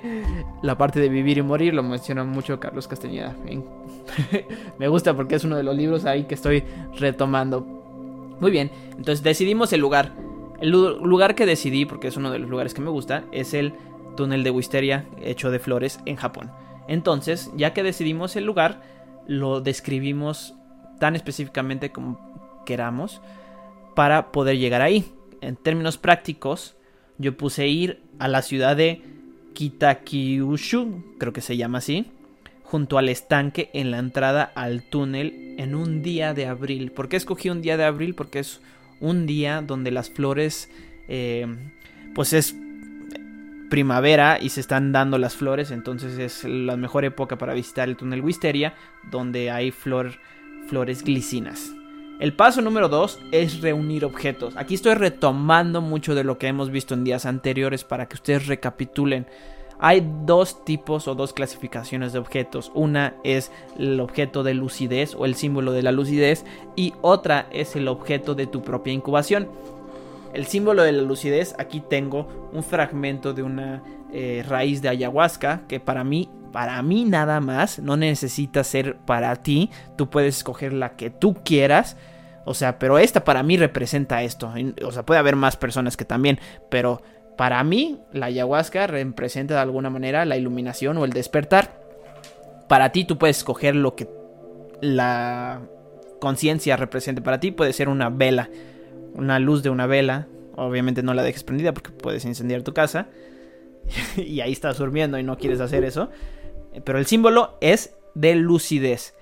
la 0.60 0.76
parte 0.76 0.98
de 0.98 1.08
vivir 1.08 1.38
y 1.38 1.42
morir 1.42 1.72
lo 1.72 1.84
menciona 1.84 2.24
mucho 2.24 2.58
Carlos 2.58 2.88
Castañeda. 2.88 3.34
Me 4.78 4.88
gusta 4.88 5.14
porque 5.14 5.36
es 5.36 5.44
uno 5.44 5.56
de 5.56 5.62
los 5.62 5.76
libros 5.76 6.04
ahí 6.04 6.24
que 6.24 6.34
estoy 6.34 6.64
retomando. 6.98 7.60
Muy 8.40 8.50
bien, 8.50 8.70
entonces 8.90 9.22
decidimos 9.22 9.72
el 9.72 9.80
lugar. 9.80 10.12
El 10.60 10.70
lugar 10.70 11.36
que 11.36 11.46
decidí, 11.46 11.86
porque 11.86 12.08
es 12.08 12.16
uno 12.16 12.32
de 12.32 12.40
los 12.40 12.50
lugares 12.50 12.74
que 12.74 12.80
me 12.80 12.90
gusta, 12.90 13.22
es 13.30 13.54
el 13.54 13.74
túnel 14.16 14.42
de 14.42 14.50
Wisteria 14.50 15.06
hecho 15.22 15.52
de 15.52 15.60
flores 15.60 16.00
en 16.04 16.16
Japón. 16.16 16.50
Entonces, 16.88 17.52
ya 17.56 17.72
que 17.72 17.84
decidimos 17.84 18.34
el 18.34 18.44
lugar, 18.44 18.80
lo 19.28 19.60
describimos 19.60 20.54
tan 20.98 21.14
específicamente 21.14 21.92
como 21.92 22.18
queramos 22.66 23.20
para 23.94 24.32
poder 24.32 24.58
llegar 24.58 24.82
ahí. 24.82 25.12
En 25.40 25.54
términos 25.54 25.98
prácticos, 25.98 26.76
yo 27.18 27.36
puse 27.36 27.68
ir 27.68 28.00
a 28.18 28.28
la 28.28 28.42
ciudad 28.42 28.76
de 28.76 29.02
Kitakyushu, 29.54 31.16
creo 31.18 31.32
que 31.32 31.40
se 31.40 31.56
llama 31.56 31.78
así, 31.78 32.06
junto 32.62 32.98
al 32.98 33.08
estanque 33.08 33.70
en 33.72 33.90
la 33.90 33.98
entrada 33.98 34.44
al 34.54 34.82
túnel 34.82 35.54
en 35.58 35.74
un 35.74 36.02
día 36.02 36.34
de 36.34 36.46
abril. 36.46 36.92
¿Por 36.92 37.08
qué 37.08 37.16
escogí 37.16 37.50
un 37.50 37.62
día 37.62 37.76
de 37.76 37.84
abril? 37.84 38.14
Porque 38.14 38.38
es 38.40 38.60
un 39.00 39.26
día 39.26 39.62
donde 39.62 39.90
las 39.90 40.10
flores, 40.10 40.70
eh, 41.08 41.46
pues 42.14 42.32
es 42.32 42.54
primavera 43.70 44.38
y 44.40 44.50
se 44.50 44.60
están 44.60 44.92
dando 44.92 45.18
las 45.18 45.36
flores, 45.36 45.70
entonces 45.70 46.18
es 46.18 46.44
la 46.44 46.76
mejor 46.76 47.04
época 47.04 47.36
para 47.36 47.54
visitar 47.54 47.88
el 47.88 47.96
túnel 47.96 48.22
Wisteria, 48.22 48.74
donde 49.10 49.50
hay 49.50 49.70
flor, 49.70 50.12
flores 50.68 51.02
glicinas. 51.02 51.72
El 52.18 52.32
paso 52.32 52.62
número 52.62 52.88
2 52.88 53.20
es 53.30 53.60
reunir 53.60 54.04
objetos. 54.04 54.56
Aquí 54.56 54.74
estoy 54.74 54.94
retomando 54.94 55.80
mucho 55.80 56.16
de 56.16 56.24
lo 56.24 56.36
que 56.36 56.48
hemos 56.48 56.70
visto 56.70 56.94
en 56.94 57.04
días 57.04 57.26
anteriores 57.26 57.84
para 57.84 58.08
que 58.08 58.16
ustedes 58.16 58.48
recapitulen. 58.48 59.26
Hay 59.78 60.04
dos 60.24 60.64
tipos 60.64 61.06
o 61.06 61.14
dos 61.14 61.32
clasificaciones 61.32 62.12
de 62.12 62.18
objetos. 62.18 62.72
Una 62.74 63.14
es 63.22 63.52
el 63.78 64.00
objeto 64.00 64.42
de 64.42 64.54
lucidez 64.54 65.14
o 65.14 65.26
el 65.26 65.36
símbolo 65.36 65.70
de 65.70 65.84
la 65.84 65.92
lucidez 65.92 66.44
y 66.74 66.92
otra 67.02 67.46
es 67.52 67.76
el 67.76 67.86
objeto 67.86 68.34
de 68.34 68.48
tu 68.48 68.62
propia 68.62 68.92
incubación. 68.92 69.48
El 70.34 70.46
símbolo 70.46 70.82
de 70.82 70.90
la 70.90 71.02
lucidez, 71.02 71.54
aquí 71.56 71.80
tengo 71.80 72.26
un 72.52 72.64
fragmento 72.64 73.32
de 73.32 73.44
una 73.44 73.84
eh, 74.12 74.44
raíz 74.46 74.82
de 74.82 74.88
ayahuasca 74.88 75.62
que 75.68 75.78
para 75.78 76.02
mí, 76.02 76.28
para 76.52 76.80
mí 76.82 77.04
nada 77.04 77.40
más, 77.40 77.78
no 77.78 77.96
necesita 77.96 78.64
ser 78.64 78.96
para 78.96 79.36
ti, 79.36 79.70
tú 79.96 80.10
puedes 80.10 80.38
escoger 80.38 80.72
la 80.72 80.96
que 80.96 81.10
tú 81.10 81.34
quieras. 81.44 81.96
O 82.44 82.54
sea, 82.54 82.78
pero 82.78 82.98
esta 82.98 83.24
para 83.24 83.42
mí 83.42 83.56
representa 83.56 84.22
esto. 84.22 84.52
O 84.84 84.92
sea, 84.92 85.04
puede 85.04 85.20
haber 85.20 85.36
más 85.36 85.56
personas 85.56 85.96
que 85.96 86.04
también, 86.04 86.38
pero 86.70 87.02
para 87.36 87.62
mí 87.62 88.00
la 88.12 88.26
ayahuasca 88.26 88.86
representa 88.86 89.54
de 89.54 89.60
alguna 89.60 89.90
manera 89.90 90.24
la 90.24 90.36
iluminación 90.36 90.96
o 90.96 91.04
el 91.04 91.12
despertar. 91.12 91.82
Para 92.68 92.90
ti 92.90 93.04
tú 93.04 93.18
puedes 93.18 93.38
escoger 93.38 93.76
lo 93.76 93.94
que 93.94 94.08
la 94.80 95.60
conciencia 96.20 96.76
represente 96.76 97.20
para 97.20 97.38
ti. 97.40 97.50
Puede 97.50 97.72
ser 97.72 97.88
una 97.88 98.08
vela 98.08 98.48
una 99.18 99.38
luz 99.38 99.62
de 99.62 99.70
una 99.70 99.86
vela. 99.86 100.26
Obviamente 100.56 101.02
no 101.02 101.14
la 101.14 101.22
dejes 101.22 101.44
prendida 101.44 101.72
porque 101.72 101.90
puedes 101.90 102.24
incendiar 102.24 102.62
tu 102.62 102.72
casa. 102.72 103.08
y 104.16 104.40
ahí 104.40 104.52
estás 104.52 104.78
durmiendo 104.78 105.18
y 105.18 105.22
no 105.22 105.36
quieres 105.36 105.60
hacer 105.60 105.84
eso. 105.84 106.10
Pero 106.84 106.98
el 106.98 107.06
símbolo 107.06 107.56
es 107.60 107.94
de 108.14 108.34
lucidez. 108.34 109.14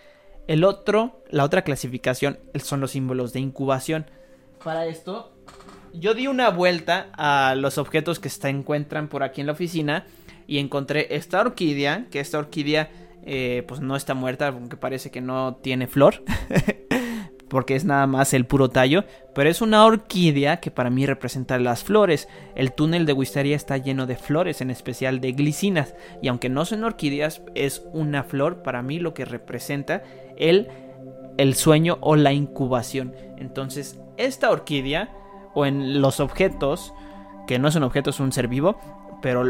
El 0.46 0.64
otro, 0.64 1.22
la 1.28 1.44
otra 1.44 1.62
clasificación 1.62 2.38
son 2.62 2.80
los 2.80 2.92
símbolos 2.92 3.32
de 3.32 3.40
incubación. 3.40 4.06
Para 4.62 4.86
esto, 4.86 5.32
yo 5.92 6.14
di 6.14 6.26
una 6.26 6.50
vuelta 6.50 7.08
a 7.12 7.54
los 7.56 7.78
objetos 7.78 8.20
que 8.20 8.28
se 8.28 8.48
encuentran 8.48 9.08
por 9.08 9.22
aquí 9.22 9.40
en 9.40 9.48
la 9.48 9.54
oficina 9.54 10.06
y 10.46 10.58
encontré 10.58 11.14
esta 11.16 11.40
orquídea, 11.40 12.06
que 12.10 12.20
esta 12.20 12.38
orquídea 12.38 12.90
eh, 13.25 13.64
pues 13.66 13.80
no 13.80 13.96
está 13.96 14.14
muerta, 14.14 14.48
aunque 14.48 14.76
parece 14.76 15.10
que 15.10 15.20
no 15.20 15.56
tiene 15.56 15.88
flor. 15.88 16.22
porque 17.48 17.76
es 17.76 17.84
nada 17.84 18.06
más 18.06 18.34
el 18.34 18.46
puro 18.46 18.68
tallo, 18.70 19.04
pero 19.34 19.48
es 19.48 19.60
una 19.60 19.84
orquídea 19.84 20.58
que 20.58 20.70
para 20.70 20.90
mí 20.90 21.06
representa 21.06 21.58
las 21.58 21.84
flores. 21.84 22.28
El 22.54 22.72
túnel 22.72 23.06
de 23.06 23.12
Wisteria 23.12 23.56
está 23.56 23.76
lleno 23.76 24.06
de 24.06 24.16
flores, 24.16 24.60
en 24.60 24.70
especial 24.70 25.20
de 25.20 25.32
glicinas, 25.32 25.94
y 26.22 26.28
aunque 26.28 26.48
no 26.48 26.64
son 26.64 26.84
orquídeas, 26.84 27.42
es 27.54 27.84
una 27.92 28.24
flor 28.24 28.62
para 28.62 28.82
mí 28.82 28.98
lo 28.98 29.14
que 29.14 29.24
representa 29.24 30.02
el, 30.36 30.68
el 31.36 31.54
sueño 31.54 31.98
o 32.00 32.16
la 32.16 32.32
incubación. 32.32 33.14
Entonces, 33.36 34.00
esta 34.16 34.50
orquídea, 34.50 35.10
o 35.54 35.66
en 35.66 36.00
los 36.00 36.20
objetos, 36.20 36.92
que 37.46 37.58
no 37.58 37.70
son 37.70 37.84
objetos, 37.84 38.16
es 38.16 38.20
un 38.20 38.32
ser 38.32 38.48
vivo, 38.48 38.78
pero 39.22 39.44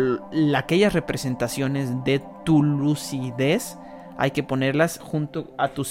aquellas 0.55 0.93
representaciones 0.93 2.05
de 2.05 2.23
tu 2.45 2.63
lucidez, 2.63 3.79
hay 4.19 4.31
que 4.31 4.43
ponerlas 4.43 4.99
junto 4.99 5.55
a 5.59 5.69
tu 5.69 5.85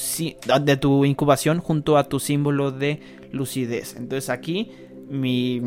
de 0.61 0.77
tu 0.77 1.05
incubación 1.05 1.59
junto 1.59 1.97
a 1.97 2.05
tu 2.05 2.19
símbolo 2.19 2.71
de 2.71 2.99
lucidez. 3.31 3.95
Entonces 3.95 4.29
aquí 4.29 4.71
mi 5.09 5.61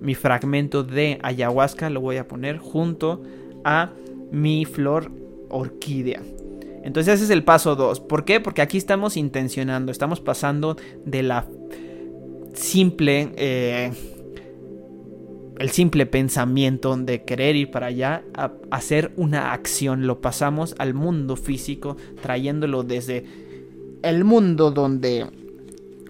mi 0.00 0.14
fragmento 0.14 0.82
de 0.82 1.18
ayahuasca 1.22 1.88
lo 1.88 2.00
voy 2.00 2.16
a 2.16 2.26
poner 2.26 2.58
junto 2.58 3.22
a 3.64 3.90
mi 4.30 4.64
flor 4.64 5.12
orquídea. 5.48 6.22
Entonces 6.82 7.14
ese 7.14 7.24
es 7.24 7.30
el 7.30 7.44
paso 7.44 7.76
2. 7.76 8.00
¿Por 8.00 8.24
qué? 8.24 8.40
Porque 8.40 8.62
aquí 8.62 8.76
estamos 8.76 9.16
intencionando, 9.16 9.92
estamos 9.92 10.20
pasando 10.20 10.76
de 11.04 11.22
la 11.22 11.46
simple 12.54 13.32
eh, 13.36 13.92
el 15.62 15.70
simple 15.70 16.06
pensamiento 16.06 16.96
de 16.96 17.22
querer 17.22 17.54
ir 17.54 17.70
para 17.70 17.86
allá 17.86 18.24
a 18.34 18.50
hacer 18.72 19.12
una 19.14 19.52
acción. 19.52 20.08
Lo 20.08 20.20
pasamos 20.20 20.74
al 20.78 20.92
mundo 20.92 21.36
físico, 21.36 21.96
trayéndolo 22.20 22.82
desde 22.82 23.24
el 24.02 24.24
mundo 24.24 24.72
donde 24.72 25.30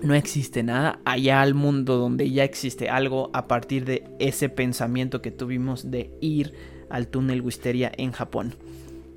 no 0.00 0.14
existe 0.14 0.62
nada, 0.62 1.00
allá 1.04 1.42
al 1.42 1.52
mundo 1.52 1.98
donde 1.98 2.30
ya 2.30 2.44
existe 2.44 2.88
algo 2.88 3.28
a 3.34 3.46
partir 3.46 3.84
de 3.84 4.04
ese 4.20 4.48
pensamiento 4.48 5.20
que 5.20 5.30
tuvimos 5.30 5.90
de 5.90 6.10
ir 6.22 6.54
al 6.88 7.08
túnel 7.08 7.42
Wisteria 7.42 7.92
en 7.98 8.12
Japón. 8.12 8.54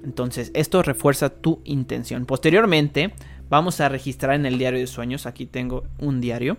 Entonces, 0.04 0.52
esto 0.54 0.84
refuerza 0.84 1.30
tu 1.30 1.62
intención. 1.64 2.26
Posteriormente, 2.26 3.14
vamos 3.50 3.80
a 3.80 3.88
registrar 3.88 4.36
en 4.36 4.46
el 4.46 4.58
diario 4.58 4.82
de 4.82 4.88
sueños. 4.88 5.28
Aquí 5.28 5.46
tengo 5.46 5.86
un 5.98 6.20
diario 6.20 6.58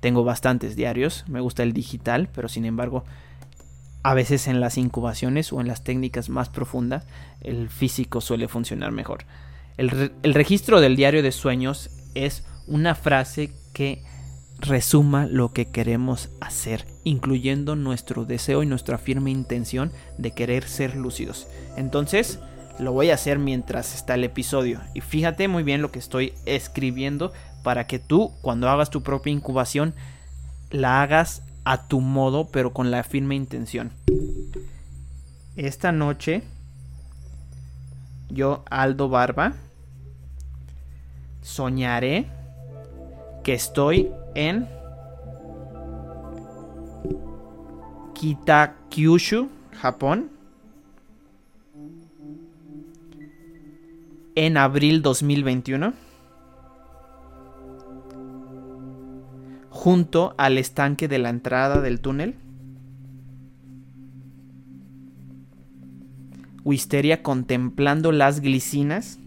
tengo 0.00 0.24
bastantes 0.24 0.76
diarios, 0.76 1.24
me 1.28 1.40
gusta 1.40 1.62
el 1.62 1.72
digital, 1.72 2.28
pero 2.34 2.48
sin 2.48 2.64
embargo, 2.64 3.04
a 4.02 4.14
veces 4.14 4.48
en 4.48 4.60
las 4.60 4.78
incubaciones 4.78 5.52
o 5.52 5.60
en 5.60 5.68
las 5.68 5.84
técnicas 5.84 6.28
más 6.28 6.48
profundas, 6.48 7.06
el 7.42 7.68
físico 7.68 8.20
suele 8.20 8.48
funcionar 8.48 8.92
mejor. 8.92 9.24
El, 9.76 9.90
registro 10.34 10.80
del 10.80 10.96
diario 10.96 11.22
de 11.22 11.32
sueños 11.32 11.90
es 12.14 12.44
una 12.66 12.94
frase 12.94 13.52
que 13.72 14.02
resuma 14.58 15.26
lo 15.26 15.52
que 15.52 15.70
queremos 15.70 16.30
hacer, 16.40 16.86
incluyendo 17.04 17.76
nuestro 17.76 18.24
deseo 18.24 18.62
y 18.62 18.66
nuestra 18.66 18.98
firme 18.98 19.30
intención 19.30 19.92
de 20.18 20.32
querer 20.32 20.64
ser 20.64 20.96
lúcidos. 20.96 21.46
Entonces, 21.76 22.40
lo 22.78 22.92
voy 22.92 23.10
a 23.10 23.14
hacer 23.14 23.38
mientras 23.38 23.94
está 23.94 24.14
el 24.14 24.24
episodio. 24.24 24.80
Y 24.94 25.00
fíjate 25.00 25.48
muy 25.48 25.62
bien 25.62 25.82
lo 25.82 25.90
que 25.90 25.98
estoy 25.98 26.34
escribiendo 26.46 27.32
para 27.62 27.86
que 27.86 27.98
tú, 27.98 28.32
cuando 28.42 28.68
hagas 28.68 28.90
tu 28.90 29.02
propia 29.02 29.32
incubación, 29.32 29.94
la 30.70 31.02
hagas 31.02 31.42
a 31.64 31.88
tu 31.88 32.00
modo, 32.00 32.48
pero 32.48 32.72
con 32.72 32.90
la 32.90 33.02
firme 33.02 33.34
intención. 33.34 33.92
Esta 35.56 35.92
noche, 35.92 36.42
yo, 38.28 38.64
Aldo 38.70 39.08
Barba, 39.08 39.54
soñaré 41.42 42.26
que 43.42 43.54
estoy 43.54 44.10
en 44.34 44.68
Kitakyushu, 48.14 49.48
Japón, 49.72 50.30
en 54.34 54.56
abril 54.56 55.02
2021 55.02 56.09
junto 59.80 60.34
al 60.36 60.58
estanque 60.58 61.08
de 61.08 61.18
la 61.18 61.30
entrada 61.30 61.80
del 61.80 62.02
túnel. 62.02 62.34
Wisteria 66.64 67.22
contemplando 67.22 68.12
las 68.12 68.40
glicinas. 68.40 69.18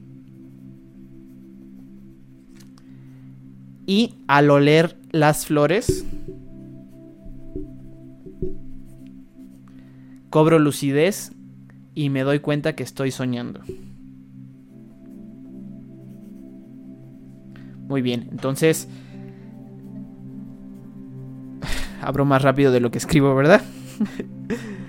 Y 3.87 4.13
al 4.27 4.51
oler 4.51 4.95
las 5.11 5.47
flores, 5.47 6.05
cobro 10.29 10.59
lucidez 10.59 11.31
y 11.95 12.11
me 12.11 12.21
doy 12.21 12.41
cuenta 12.41 12.75
que 12.75 12.83
estoy 12.83 13.09
soñando. 13.09 13.61
Muy 17.87 18.03
bien, 18.03 18.27
entonces... 18.29 18.87
Abro 22.03 22.25
más 22.25 22.41
rápido 22.41 22.71
de 22.71 22.79
lo 22.79 22.91
que 22.91 22.97
escribo, 22.97 23.33
¿verdad? 23.35 23.61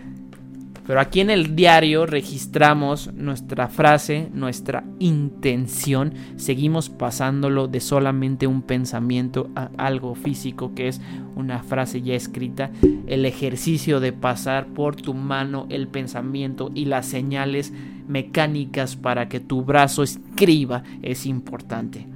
Pero 0.87 1.00
aquí 1.00 1.21
en 1.21 1.30
el 1.30 1.56
diario 1.56 2.04
registramos 2.04 3.11
nuestra 3.14 3.68
frase, 3.68 4.28
nuestra 4.35 4.85
intención, 4.99 6.12
seguimos 6.37 6.90
pasándolo 6.90 7.68
de 7.68 7.80
solamente 7.80 8.47
un 8.47 8.61
pensamiento 8.61 9.49
a 9.56 9.71
algo 9.78 10.14
físico 10.14 10.75
que 10.75 10.88
es 10.88 11.00
una 11.37 11.62
frase 11.62 12.02
ya 12.02 12.14
escrita. 12.14 12.71
El 13.06 13.25
ejercicio 13.25 13.99
de 13.99 14.12
pasar 14.12 14.66
por 14.66 14.97
tu 14.97 15.14
mano 15.14 15.66
el 15.71 15.88
pensamiento 15.88 16.71
y 16.75 16.85
las 16.85 17.06
señales 17.06 17.73
mecánicas 18.06 18.94
para 18.94 19.30
que 19.30 19.40
tu 19.40 19.62
brazo 19.62 20.02
escriba 20.02 20.83
es 21.00 21.25
importante. 21.25 22.06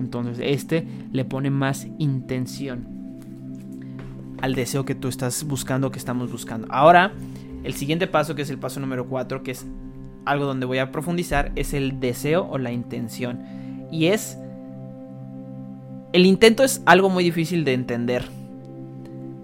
Entonces 0.00 0.40
este 0.42 0.84
le 1.12 1.24
pone 1.24 1.50
más 1.50 1.86
intención 1.98 2.96
al 4.40 4.54
deseo 4.54 4.84
que 4.84 4.94
tú 4.94 5.08
estás 5.08 5.44
buscando, 5.44 5.90
que 5.90 5.98
estamos 5.98 6.30
buscando. 6.30 6.66
Ahora 6.70 7.12
el 7.66 7.74
siguiente 7.74 8.06
paso, 8.06 8.36
que 8.36 8.42
es 8.42 8.50
el 8.50 8.58
paso 8.58 8.78
número 8.78 9.08
4, 9.08 9.42
que 9.42 9.50
es 9.50 9.66
algo 10.24 10.44
donde 10.44 10.66
voy 10.66 10.78
a 10.78 10.92
profundizar, 10.92 11.50
es 11.56 11.74
el 11.74 11.98
deseo 11.98 12.46
o 12.48 12.58
la 12.58 12.70
intención. 12.70 13.42
Y 13.90 14.06
es... 14.06 14.38
El 16.12 16.26
intento 16.26 16.62
es 16.62 16.80
algo 16.86 17.10
muy 17.10 17.24
difícil 17.24 17.64
de 17.64 17.72
entender. 17.72 18.24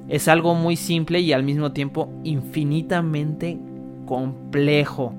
Es 0.08 0.28
algo 0.28 0.54
muy 0.54 0.76
simple 0.76 1.18
y 1.18 1.32
al 1.32 1.42
mismo 1.42 1.72
tiempo 1.72 2.12
infinitamente 2.22 3.58
complejo. 4.06 5.14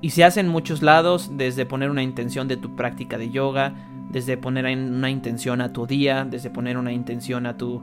Y 0.00 0.10
se 0.10 0.24
hace 0.24 0.40
en 0.40 0.48
muchos 0.48 0.80
lados, 0.80 1.32
desde 1.36 1.66
poner 1.66 1.90
una 1.90 2.02
intención 2.02 2.48
de 2.48 2.56
tu 2.56 2.74
práctica 2.74 3.18
de 3.18 3.30
yoga, 3.30 3.74
desde 4.10 4.38
poner 4.38 4.64
una 4.64 5.10
intención 5.10 5.60
a 5.60 5.74
tu 5.74 5.86
día, 5.86 6.24
desde 6.24 6.48
poner 6.48 6.78
una 6.78 6.92
intención 6.92 7.44
a 7.44 7.58
tu 7.58 7.82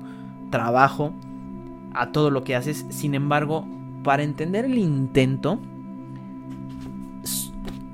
trabajo, 0.53 1.11
a 1.95 2.11
todo 2.11 2.29
lo 2.29 2.43
que 2.43 2.55
haces. 2.55 2.85
Sin 2.89 3.15
embargo, 3.15 3.65
para 4.03 4.21
entender 4.21 4.65
el 4.65 4.77
intento, 4.77 5.59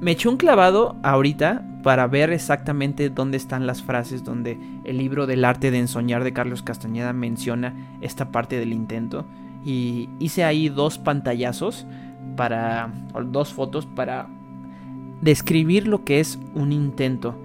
me 0.01 0.12
eché 0.12 0.28
un 0.28 0.36
clavado 0.36 0.98
ahorita 1.01 1.66
para 1.84 2.06
ver 2.08 2.32
exactamente 2.32 3.10
dónde 3.10 3.38
están 3.38 3.66
las 3.66 3.82
frases 3.82 4.25
donde 4.25 4.60
el 4.84 4.98
libro 4.98 5.25
del 5.25 5.46
arte 5.46 5.72
de 5.72 5.80
ensoñar 5.80 6.25
de 6.25 6.34
Carlos 6.34 6.62
Castañeda 6.62 7.13
menciona 7.13 7.74
esta 8.01 8.30
parte 8.30 8.60
del 8.60 8.74
intento. 8.74 9.24
Y 9.63 10.10
hice 10.20 10.44
ahí 10.44 10.68
dos 10.68 10.98
pantallazos 10.98 11.88
para, 12.36 12.92
dos 13.28 13.54
fotos 13.54 13.86
para 13.86 14.28
describir 15.22 15.88
lo 15.88 16.04
que 16.04 16.20
es 16.20 16.38
un 16.56 16.74
intento. 16.74 17.39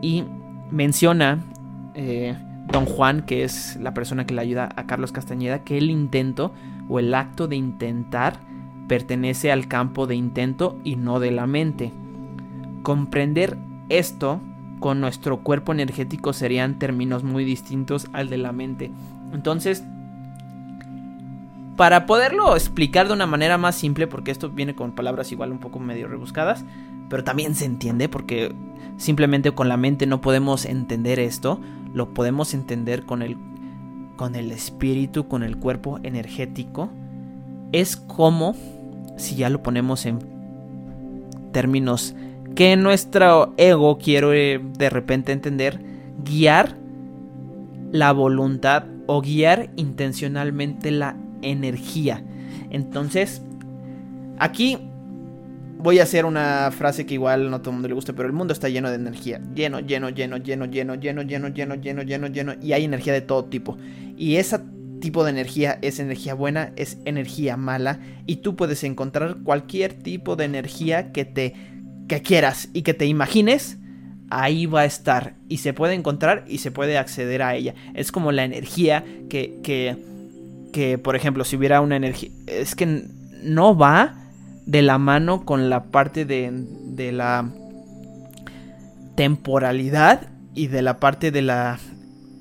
Y 0.00 0.24
menciona 0.70 1.40
eh, 1.94 2.36
Don 2.72 2.84
Juan, 2.84 3.22
que 3.22 3.44
es 3.44 3.76
la 3.76 3.94
persona 3.94 4.26
que 4.26 4.34
le 4.34 4.40
ayuda 4.40 4.68
a 4.76 4.86
Carlos 4.86 5.12
Castañeda, 5.12 5.64
que 5.64 5.78
el 5.78 5.90
intento 5.90 6.52
o 6.88 6.98
el 6.98 7.14
acto 7.14 7.48
de 7.48 7.56
intentar 7.56 8.40
pertenece 8.88 9.50
al 9.50 9.68
campo 9.68 10.06
de 10.06 10.14
intento 10.14 10.78
y 10.84 10.96
no 10.96 11.20
de 11.20 11.30
la 11.30 11.46
mente. 11.46 11.92
Comprender 12.82 13.56
esto 13.88 14.40
con 14.80 15.00
nuestro 15.00 15.38
cuerpo 15.38 15.72
energético 15.72 16.32
serían 16.32 16.78
términos 16.78 17.24
muy 17.24 17.44
distintos 17.44 18.08
al 18.12 18.28
de 18.28 18.38
la 18.38 18.52
mente. 18.52 18.90
Entonces, 19.32 19.84
para 21.76 22.06
poderlo 22.06 22.54
explicar 22.54 23.06
de 23.06 23.12
una 23.12 23.26
manera 23.26 23.58
más 23.58 23.74
simple, 23.74 24.06
porque 24.06 24.30
esto 24.30 24.50
viene 24.50 24.74
con 24.74 24.92
palabras 24.92 25.30
igual 25.32 25.52
un 25.52 25.58
poco 25.58 25.78
medio 25.78 26.08
rebuscadas, 26.08 26.64
pero 27.08 27.22
también 27.22 27.54
se 27.54 27.64
entiende 27.64 28.08
porque 28.08 28.54
simplemente 28.96 29.52
con 29.52 29.68
la 29.68 29.76
mente 29.76 30.06
no 30.06 30.20
podemos 30.20 30.64
entender 30.64 31.18
esto, 31.18 31.60
lo 31.96 32.12
podemos 32.12 32.52
entender 32.52 33.04
con 33.04 33.22
el 33.22 33.38
con 34.16 34.34
el 34.34 34.50
espíritu, 34.50 35.28
con 35.28 35.42
el 35.42 35.58
cuerpo 35.58 35.98
energético, 36.02 36.90
es 37.72 37.96
como, 37.96 38.54
si 39.16 39.36
ya 39.36 39.50
lo 39.50 39.62
ponemos 39.62 40.06
en 40.06 40.18
términos 41.52 42.14
que 42.54 42.76
nuestro 42.76 43.52
ego 43.56 43.98
quiere 43.98 44.58
de 44.58 44.90
repente 44.90 45.32
entender, 45.32 45.80
guiar 46.24 46.76
la 47.92 48.12
voluntad 48.12 48.84
o 49.06 49.20
guiar 49.20 49.70
intencionalmente 49.76 50.90
la 50.90 51.16
energía. 51.42 52.22
Entonces, 52.70 53.42
aquí 54.38 54.78
voy 55.78 55.98
a 56.00 56.04
hacer 56.04 56.24
una 56.24 56.70
frase 56.70 57.06
que 57.06 57.14
igual 57.14 57.50
no 57.50 57.56
a 57.56 57.58
todo 57.60 57.70
el 57.70 57.74
mundo 57.74 57.88
le 57.88 57.94
gusta, 57.94 58.12
pero 58.12 58.28
el 58.28 58.34
mundo 58.34 58.52
está 58.52 58.68
lleno 58.68 58.88
de 58.88 58.96
energía. 58.96 59.40
Lleno, 59.54 59.80
lleno, 59.80 60.08
lleno, 60.10 60.36
lleno, 60.38 60.66
lleno, 60.66 60.94
lleno, 60.94 61.22
lleno, 61.22 61.48
lleno, 61.48 61.78
lleno, 61.78 62.02
lleno, 62.02 62.26
lleno. 62.28 62.54
Y 62.62 62.72
hay 62.72 62.84
energía 62.84 63.12
de 63.12 63.20
todo 63.20 63.44
tipo. 63.44 63.76
Y 64.16 64.36
ese 64.36 64.58
tipo 65.00 65.24
de 65.24 65.30
energía 65.30 65.78
es 65.82 65.98
energía 65.98 66.34
buena, 66.34 66.72
es 66.76 66.98
energía 67.04 67.56
mala. 67.56 68.00
Y 68.26 68.36
tú 68.36 68.56
puedes 68.56 68.82
encontrar 68.84 69.38
cualquier 69.42 69.92
tipo 69.94 70.36
de 70.36 70.44
energía 70.44 71.12
que 71.12 71.24
te 71.24 71.54
que 72.08 72.22
quieras 72.22 72.68
y 72.72 72.82
que 72.82 72.94
te 72.94 73.06
imagines. 73.06 73.78
Ahí 74.30 74.66
va 74.66 74.80
a 74.80 74.84
estar. 74.86 75.34
Y 75.48 75.58
se 75.58 75.72
puede 75.72 75.94
encontrar 75.94 76.44
y 76.48 76.58
se 76.58 76.70
puede 76.70 76.98
acceder 76.98 77.42
a 77.42 77.54
ella. 77.54 77.74
Es 77.94 78.10
como 78.10 78.32
la 78.32 78.44
energía 78.44 79.04
que, 79.28 79.60
que, 79.62 79.96
que 80.72 80.98
por 80.98 81.14
ejemplo, 81.14 81.44
si 81.44 81.56
hubiera 81.56 81.80
una 81.80 81.96
energía... 81.96 82.30
Es 82.46 82.74
que 82.74 83.04
no 83.42 83.76
va 83.76 84.25
de 84.66 84.82
la 84.82 84.98
mano 84.98 85.44
con 85.44 85.70
la 85.70 85.84
parte 85.84 86.24
de, 86.24 86.50
de 86.52 87.12
la 87.12 87.50
temporalidad 89.14 90.28
y 90.54 90.66
de 90.66 90.82
la 90.82 90.98
parte 90.98 91.30
de 91.30 91.42
la 91.42 91.78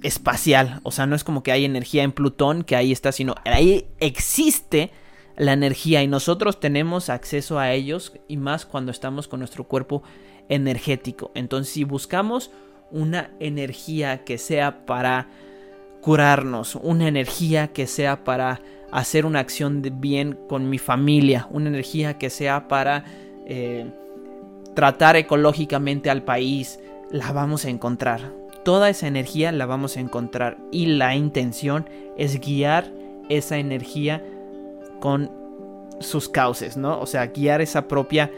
espacial. 0.04 0.80
O 0.84 0.92
sea, 0.92 1.06
no 1.06 1.16
es 1.16 1.24
como 1.24 1.42
que 1.42 1.52
hay 1.52 1.66
energía 1.66 2.04
en 2.04 2.12
Plutón 2.12 2.64
que 2.64 2.76
ahí 2.76 2.92
está, 2.92 3.12
sino 3.12 3.36
ahí 3.46 3.88
existe 4.00 4.92
la 5.38 5.54
energía 5.54 6.04
y 6.04 6.08
nosotros 6.08 6.60
tenemos 6.60 7.10
acceso 7.10 7.60
a 7.60 7.72
ellos 7.72 8.14
y 8.28 8.38
más 8.38 8.66
cuando 8.66 8.92
estamos 8.92 9.28
con 9.28 9.40
nuestro 9.40 9.66
cuerpo 9.66 10.04
energético. 10.50 11.32
Entonces, 11.36 11.74
si 11.74 11.84
buscamos 11.84 12.52
una 12.92 13.32
energía 13.40 14.24
que 14.24 14.38
sea 14.38 14.86
para 14.86 15.28
curarnos, 16.02 16.76
una 16.76 17.08
energía 17.08 17.70
que 17.70 17.88
sea 17.88 18.24
para 18.24 18.62
hacer 18.96 19.26
una 19.26 19.42
acción 19.42 19.82
de 19.82 19.90
bien 19.90 20.40
con 20.48 20.70
mi 20.70 20.78
familia, 20.78 21.50
una 21.52 21.68
energía 21.68 22.18
que 22.18 22.30
sea 22.30 22.70
para 22.70 23.04
eh, 23.46 23.92
tratar 24.74 25.18
ecológicamente 25.18 26.10
al 26.10 26.24
país, 26.24 26.80
la 27.12 27.34
vamos 27.34 27.66
a 27.66 27.70
encontrar. 27.70 28.32
Toda 28.64 28.90
esa 28.90 29.08
energía 29.08 29.52
la 29.52 29.66
vamos 29.66 29.98
a 29.98 30.00
encontrar 30.00 30.58
y 30.72 30.86
la 30.86 31.14
intención 31.14 31.90
es 32.16 32.40
guiar 32.40 32.90
esa 33.28 33.58
energía 33.58 34.24
con 35.02 35.30
sus 36.00 36.30
cauces, 36.30 36.78
¿no? 36.78 36.98
O 37.02 37.06
sea, 37.06 37.28
guiar 37.28 37.60
esa 37.60 37.90
propia 37.90 38.32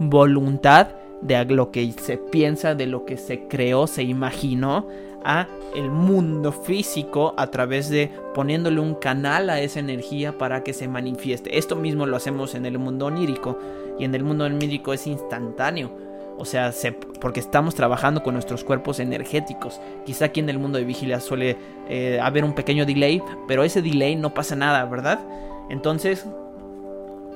voluntad 0.00 0.88
de 1.22 1.44
lo 1.44 1.70
que 1.70 1.92
se 1.92 2.16
piensa, 2.16 2.74
de 2.74 2.88
lo 2.88 3.04
que 3.04 3.16
se 3.16 3.46
creó, 3.46 3.86
se 3.86 4.02
imaginó, 4.02 4.88
a 5.24 5.46
el 5.74 5.90
mundo 5.90 6.52
físico 6.52 7.34
a 7.36 7.48
través 7.48 7.88
de 7.88 8.10
poniéndole 8.34 8.80
un 8.80 8.94
canal 8.94 9.50
a 9.50 9.60
esa 9.60 9.80
energía 9.80 10.36
para 10.38 10.62
que 10.62 10.72
se 10.72 10.88
manifieste. 10.88 11.58
Esto 11.58 11.76
mismo 11.76 12.06
lo 12.06 12.16
hacemos 12.16 12.54
en 12.54 12.66
el 12.66 12.78
mundo 12.78 13.06
onírico 13.06 13.58
y 13.98 14.04
en 14.04 14.14
el 14.14 14.24
mundo 14.24 14.44
onírico 14.44 14.92
es 14.92 15.06
instantáneo. 15.06 15.90
O 16.38 16.46
sea, 16.46 16.72
porque 17.20 17.38
estamos 17.38 17.74
trabajando 17.74 18.22
con 18.22 18.32
nuestros 18.32 18.64
cuerpos 18.64 18.98
energéticos. 18.98 19.78
Quizá 20.06 20.26
aquí 20.26 20.40
en 20.40 20.48
el 20.48 20.58
mundo 20.58 20.78
de 20.78 20.84
vigilia 20.84 21.20
suele 21.20 21.58
eh, 21.86 22.18
haber 22.22 22.44
un 22.44 22.54
pequeño 22.54 22.86
delay, 22.86 23.22
pero 23.46 23.62
ese 23.62 23.82
delay 23.82 24.16
no 24.16 24.32
pasa 24.32 24.56
nada, 24.56 24.86
¿verdad? 24.86 25.20
Entonces, 25.68 26.24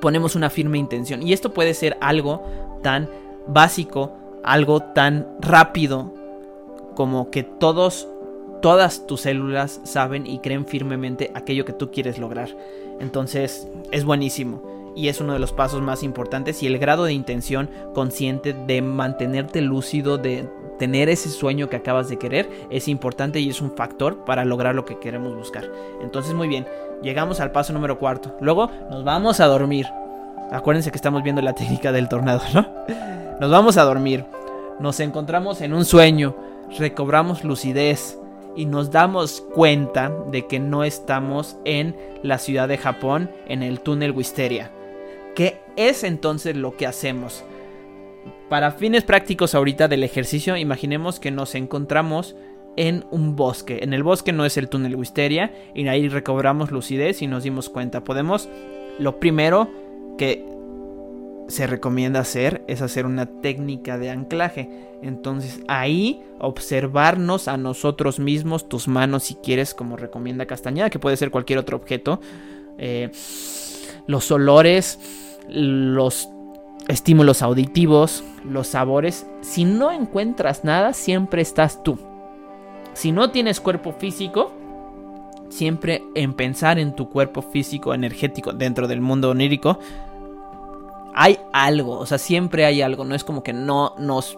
ponemos 0.01 0.35
una 0.35 0.49
firme 0.49 0.79
intención. 0.79 1.21
Y 1.21 1.33
esto 1.33 1.53
puede 1.53 1.75
ser 1.75 1.97
algo 2.01 2.43
tan 2.81 3.07
básico, 3.47 4.11
algo 4.43 4.81
tan 4.81 5.27
rápido 5.39 6.11
como 6.95 7.29
que 7.29 7.43
todos, 7.43 8.07
todas 8.61 9.05
tus 9.05 9.21
células 9.21 9.81
saben 9.83 10.25
y 10.25 10.39
creen 10.39 10.65
firmemente 10.65 11.31
aquello 11.35 11.65
que 11.65 11.73
tú 11.73 11.91
quieres 11.91 12.17
lograr. 12.17 12.49
Entonces 12.99 13.67
es 13.91 14.05
buenísimo 14.05 14.93
y 14.95 15.09
es 15.09 15.19
uno 15.19 15.33
de 15.33 15.39
los 15.39 15.51
pasos 15.51 15.81
más 15.81 16.03
importantes 16.03 16.63
y 16.63 16.67
el 16.67 16.79
grado 16.79 17.03
de 17.03 17.13
intención 17.13 17.69
consciente 17.93 18.53
de 18.53 18.81
mantenerte 18.81 19.61
lúcido, 19.61 20.17
de 20.17 20.49
tener 20.79 21.09
ese 21.09 21.29
sueño 21.29 21.69
que 21.69 21.75
acabas 21.75 22.09
de 22.09 22.17
querer, 22.17 22.49
es 22.69 22.87
importante 22.87 23.39
y 23.39 23.49
es 23.49 23.61
un 23.61 23.71
factor 23.71 24.25
para 24.25 24.45
lograr 24.45 24.75
lo 24.75 24.85
que 24.85 24.99
queremos 24.99 25.35
buscar. 25.35 25.69
Entonces 26.01 26.33
muy 26.33 26.47
bien, 26.47 26.65
llegamos 27.01 27.39
al 27.39 27.51
paso 27.51 27.73
número 27.73 27.99
cuarto. 27.99 28.35
Luego 28.41 28.69
nos 28.89 29.03
vamos 29.03 29.39
a 29.39 29.47
dormir. 29.47 29.87
Acuérdense 30.51 30.91
que 30.91 30.97
estamos 30.97 31.23
viendo 31.23 31.41
la 31.41 31.53
técnica 31.55 31.91
del 31.91 32.09
tornado, 32.09 32.41
¿no? 32.53 32.67
Nos 33.39 33.51
vamos 33.51 33.77
a 33.77 33.83
dormir. 33.83 34.25
Nos 34.79 34.99
encontramos 34.99 35.61
en 35.61 35.73
un 35.73 35.85
sueño 35.85 36.35
recobramos 36.77 37.43
lucidez 37.43 38.19
y 38.55 38.65
nos 38.65 38.91
damos 38.91 39.41
cuenta 39.53 40.11
de 40.31 40.47
que 40.47 40.59
no 40.59 40.83
estamos 40.83 41.57
en 41.65 41.95
la 42.23 42.37
ciudad 42.37 42.67
de 42.67 42.77
Japón, 42.77 43.29
en 43.47 43.63
el 43.63 43.81
túnel 43.81 44.11
Wisteria. 44.11 44.71
¿Qué 45.35 45.59
es 45.75 46.03
entonces 46.03 46.55
lo 46.55 46.77
que 46.77 46.87
hacemos? 46.87 47.43
Para 48.49 48.71
fines 48.71 49.03
prácticos 49.03 49.55
ahorita 49.55 49.87
del 49.87 50.03
ejercicio, 50.03 50.55
imaginemos 50.55 51.19
que 51.19 51.31
nos 51.31 51.55
encontramos 51.55 52.35
en 52.77 53.05
un 53.11 53.35
bosque. 53.35 53.79
En 53.81 53.93
el 53.93 54.03
bosque 54.03 54.31
no 54.31 54.45
es 54.45 54.57
el 54.57 54.69
túnel 54.69 54.95
Wisteria 54.95 55.53
y 55.73 55.87
ahí 55.87 56.07
recobramos 56.07 56.71
lucidez 56.71 57.21
y 57.21 57.27
nos 57.27 57.43
dimos 57.43 57.69
cuenta. 57.69 58.03
Podemos, 58.03 58.49
lo 58.99 59.19
primero 59.19 59.69
que 60.17 60.45
se 61.47 61.67
recomienda 61.67 62.19
hacer 62.19 62.63
es 62.67 62.81
hacer 62.81 63.05
una 63.05 63.25
técnica 63.25 63.97
de 63.97 64.09
anclaje. 64.09 64.69
Entonces 65.01 65.61
ahí 65.67 66.21
observarnos 66.39 67.47
a 67.47 67.57
nosotros 67.57 68.19
mismos, 68.19 68.67
tus 68.67 68.87
manos 68.87 69.25
si 69.25 69.35
quieres, 69.35 69.73
como 69.73 69.97
recomienda 69.97 70.45
Castañeda, 70.45 70.89
que 70.89 70.99
puede 70.99 71.17
ser 71.17 71.31
cualquier 71.31 71.59
otro 71.59 71.77
objeto. 71.77 72.19
Eh, 72.77 73.11
los 74.07 74.31
olores, 74.31 74.99
los 75.47 76.29
estímulos 76.87 77.41
auditivos, 77.41 78.23
los 78.43 78.67
sabores. 78.67 79.27
Si 79.41 79.65
no 79.65 79.91
encuentras 79.91 80.63
nada, 80.63 80.93
siempre 80.93 81.41
estás 81.41 81.83
tú. 81.83 81.97
Si 82.93 83.11
no 83.11 83.31
tienes 83.31 83.59
cuerpo 83.59 83.93
físico, 83.93 84.51
siempre 85.49 86.03
en 86.15 86.33
pensar 86.33 86.79
en 86.79 86.95
tu 86.95 87.09
cuerpo 87.09 87.41
físico 87.41 87.93
energético 87.93 88.53
dentro 88.53 88.87
del 88.87 89.01
mundo 89.01 89.29
onírico, 89.29 89.79
hay 91.15 91.39
algo, 91.53 91.97
o 91.97 92.05
sea, 92.05 92.17
siempre 92.17 92.65
hay 92.65 92.81
algo, 92.81 93.05
no 93.05 93.15
es 93.15 93.23
como 93.23 93.41
que 93.41 93.53
no 93.53 93.95
nos 93.97 94.37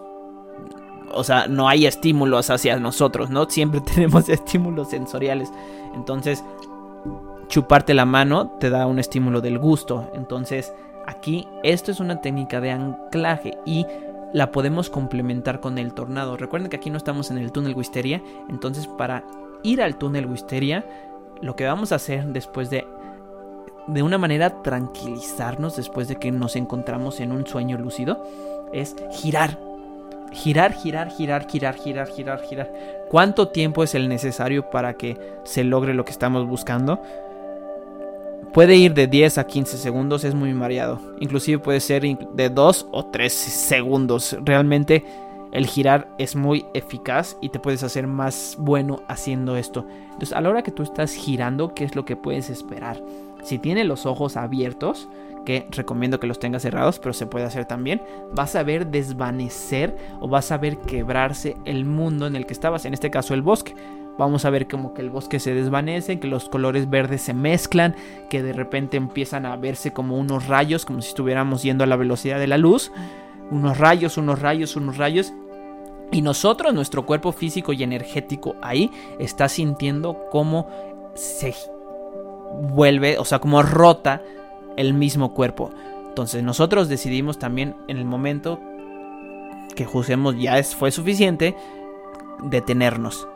o 1.10 1.24
sea, 1.24 1.48
no 1.48 1.68
hay 1.68 1.86
estímulos 1.86 2.50
hacia 2.50 2.78
nosotros, 2.78 3.30
¿no? 3.30 3.48
Siempre 3.48 3.80
tenemos 3.94 4.28
estímulos 4.28 4.90
sensoriales. 4.90 5.50
Entonces, 5.94 6.44
chuparte 7.48 7.94
la 7.94 8.04
mano 8.04 8.56
te 8.60 8.70
da 8.70 8.86
un 8.86 8.98
estímulo 8.98 9.40
del 9.40 9.58
gusto. 9.58 10.10
Entonces, 10.14 10.72
aquí 11.06 11.48
esto 11.62 11.90
es 11.90 12.00
una 12.00 12.20
técnica 12.20 12.60
de 12.60 12.72
anclaje 12.72 13.56
y 13.64 13.86
la 14.32 14.52
podemos 14.52 14.90
complementar 14.90 15.60
con 15.60 15.78
el 15.78 15.94
tornado. 15.94 16.36
Recuerden 16.36 16.68
que 16.68 16.76
aquí 16.76 16.90
no 16.90 16.98
estamos 16.98 17.30
en 17.30 17.38
el 17.38 17.52
túnel 17.52 17.74
Wisteria, 17.74 18.22
entonces 18.50 18.86
para 18.86 19.24
ir 19.62 19.80
al 19.80 19.96
túnel 19.96 20.26
Wisteria, 20.26 20.84
lo 21.40 21.56
que 21.56 21.66
vamos 21.66 21.92
a 21.92 21.96
hacer 21.96 22.26
después 22.26 22.68
de 22.68 22.86
de 23.88 24.02
una 24.02 24.18
manera 24.18 24.62
tranquilizarnos 24.62 25.76
después 25.76 26.08
de 26.08 26.16
que 26.16 26.30
nos 26.30 26.56
encontramos 26.56 27.20
en 27.20 27.32
un 27.32 27.46
sueño 27.46 27.78
lúcido 27.78 28.22
es 28.72 28.94
girar. 29.10 29.58
Girar, 30.30 30.74
girar, 30.74 31.10
girar, 31.10 31.48
girar, 31.48 31.74
girar, 31.74 32.08
girar, 32.08 32.42
girar. 32.42 32.72
¿Cuánto 33.08 33.48
tiempo 33.48 33.82
es 33.82 33.94
el 33.94 34.10
necesario 34.10 34.68
para 34.68 34.94
que 34.94 35.16
se 35.44 35.64
logre 35.64 35.94
lo 35.94 36.04
que 36.04 36.12
estamos 36.12 36.46
buscando? 36.46 37.00
Puede 38.52 38.76
ir 38.76 38.92
de 38.92 39.06
10 39.06 39.38
a 39.38 39.46
15 39.46 39.78
segundos, 39.78 40.24
es 40.24 40.34
muy 40.34 40.52
mareado. 40.52 41.00
Inclusive 41.20 41.58
puede 41.58 41.80
ser 41.80 42.02
de 42.02 42.50
2 42.50 42.88
o 42.92 43.06
3 43.06 43.32
segundos. 43.32 44.36
Realmente 44.42 45.04
el 45.52 45.66
girar 45.66 46.08
es 46.18 46.36
muy 46.36 46.66
eficaz 46.74 47.38
y 47.40 47.48
te 47.48 47.58
puedes 47.58 47.82
hacer 47.82 48.06
más 48.06 48.56
bueno 48.58 49.00
haciendo 49.08 49.56
esto. 49.56 49.86
Entonces 50.12 50.32
a 50.32 50.42
la 50.42 50.50
hora 50.50 50.62
que 50.62 50.72
tú 50.72 50.82
estás 50.82 51.14
girando, 51.14 51.74
¿qué 51.74 51.84
es 51.84 51.96
lo 51.96 52.04
que 52.04 52.16
puedes 52.16 52.50
esperar? 52.50 53.00
Si 53.48 53.58
tiene 53.58 53.84
los 53.84 54.04
ojos 54.04 54.36
abiertos, 54.36 55.08
que 55.46 55.66
recomiendo 55.70 56.20
que 56.20 56.26
los 56.26 56.38
tengas 56.38 56.60
cerrados, 56.60 56.98
pero 56.98 57.14
se 57.14 57.24
puede 57.24 57.46
hacer 57.46 57.64
también, 57.64 58.02
vas 58.34 58.54
a 58.54 58.62
ver 58.62 58.88
desvanecer 58.88 59.96
o 60.20 60.28
vas 60.28 60.52
a 60.52 60.58
ver 60.58 60.76
quebrarse 60.76 61.56
el 61.64 61.86
mundo 61.86 62.26
en 62.26 62.36
el 62.36 62.44
que 62.44 62.52
estabas, 62.52 62.84
en 62.84 62.92
este 62.92 63.10
caso 63.10 63.32
el 63.32 63.40
bosque. 63.40 63.74
Vamos 64.18 64.44
a 64.44 64.50
ver 64.50 64.68
como 64.68 64.92
que 64.92 65.00
el 65.00 65.08
bosque 65.08 65.40
se 65.40 65.54
desvanece, 65.54 66.20
que 66.20 66.26
los 66.26 66.50
colores 66.50 66.90
verdes 66.90 67.22
se 67.22 67.32
mezclan, 67.32 67.96
que 68.28 68.42
de 68.42 68.52
repente 68.52 68.98
empiezan 68.98 69.46
a 69.46 69.56
verse 69.56 69.94
como 69.94 70.18
unos 70.18 70.46
rayos, 70.46 70.84
como 70.84 71.00
si 71.00 71.08
estuviéramos 71.08 71.62
yendo 71.62 71.84
a 71.84 71.86
la 71.86 71.96
velocidad 71.96 72.38
de 72.38 72.48
la 72.48 72.58
luz. 72.58 72.92
Unos 73.50 73.78
rayos, 73.78 74.18
unos 74.18 74.42
rayos, 74.42 74.76
unos 74.76 74.98
rayos. 74.98 75.32
Y 76.12 76.20
nosotros, 76.20 76.74
nuestro 76.74 77.06
cuerpo 77.06 77.32
físico 77.32 77.72
y 77.72 77.82
energético 77.82 78.56
ahí, 78.60 78.90
está 79.18 79.48
sintiendo 79.48 80.26
cómo 80.30 80.68
se 81.14 81.54
vuelve, 82.52 83.18
o 83.18 83.24
sea, 83.24 83.38
como 83.38 83.62
rota 83.62 84.22
el 84.76 84.94
mismo 84.94 85.34
cuerpo. 85.34 85.70
Entonces 86.08 86.42
nosotros 86.42 86.88
decidimos 86.88 87.38
también 87.38 87.76
en 87.88 87.98
el 87.98 88.04
momento 88.04 88.60
que 89.76 89.84
juzguemos 89.84 90.36
ya 90.38 90.58
es, 90.58 90.74
fue 90.74 90.90
suficiente, 90.90 91.56
detenernos. 92.42 93.28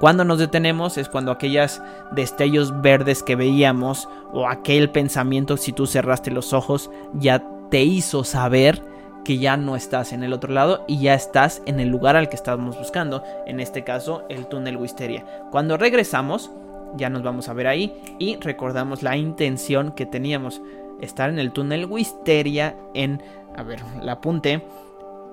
Cuando 0.00 0.24
nos 0.24 0.38
detenemos 0.38 0.98
es 0.98 1.08
cuando 1.08 1.30
aquellos 1.30 1.80
destellos 2.12 2.80
verdes 2.82 3.22
que 3.22 3.36
veíamos 3.36 4.08
o 4.32 4.48
aquel 4.48 4.90
pensamiento 4.90 5.56
si 5.56 5.72
tú 5.72 5.86
cerraste 5.86 6.30
los 6.30 6.52
ojos 6.52 6.90
ya 7.14 7.44
te 7.70 7.82
hizo 7.84 8.24
saber 8.24 8.82
que 9.24 9.38
ya 9.38 9.56
no 9.56 9.76
estás 9.76 10.12
en 10.12 10.24
el 10.24 10.32
otro 10.32 10.52
lado 10.52 10.84
y 10.88 11.00
ya 11.00 11.14
estás 11.14 11.62
en 11.66 11.80
el 11.80 11.88
lugar 11.88 12.16
al 12.16 12.28
que 12.28 12.36
estábamos 12.36 12.76
buscando, 12.78 13.22
en 13.46 13.60
este 13.60 13.84
caso 13.84 14.24
el 14.28 14.46
túnel 14.46 14.76
Wisteria. 14.76 15.24
Cuando 15.50 15.76
regresamos, 15.76 16.50
ya 16.96 17.10
nos 17.10 17.22
vamos 17.22 17.48
a 17.48 17.52
ver 17.52 17.66
ahí 17.66 17.94
y 18.18 18.36
recordamos 18.36 19.02
la 19.02 19.16
intención 19.16 19.92
que 19.92 20.06
teníamos, 20.06 20.60
estar 21.00 21.30
en 21.30 21.38
el 21.38 21.52
túnel 21.52 21.86
Wisteria 21.86 22.76
en, 22.94 23.22
a 23.56 23.62
ver, 23.62 23.80
la 24.02 24.12
apunte, 24.12 24.64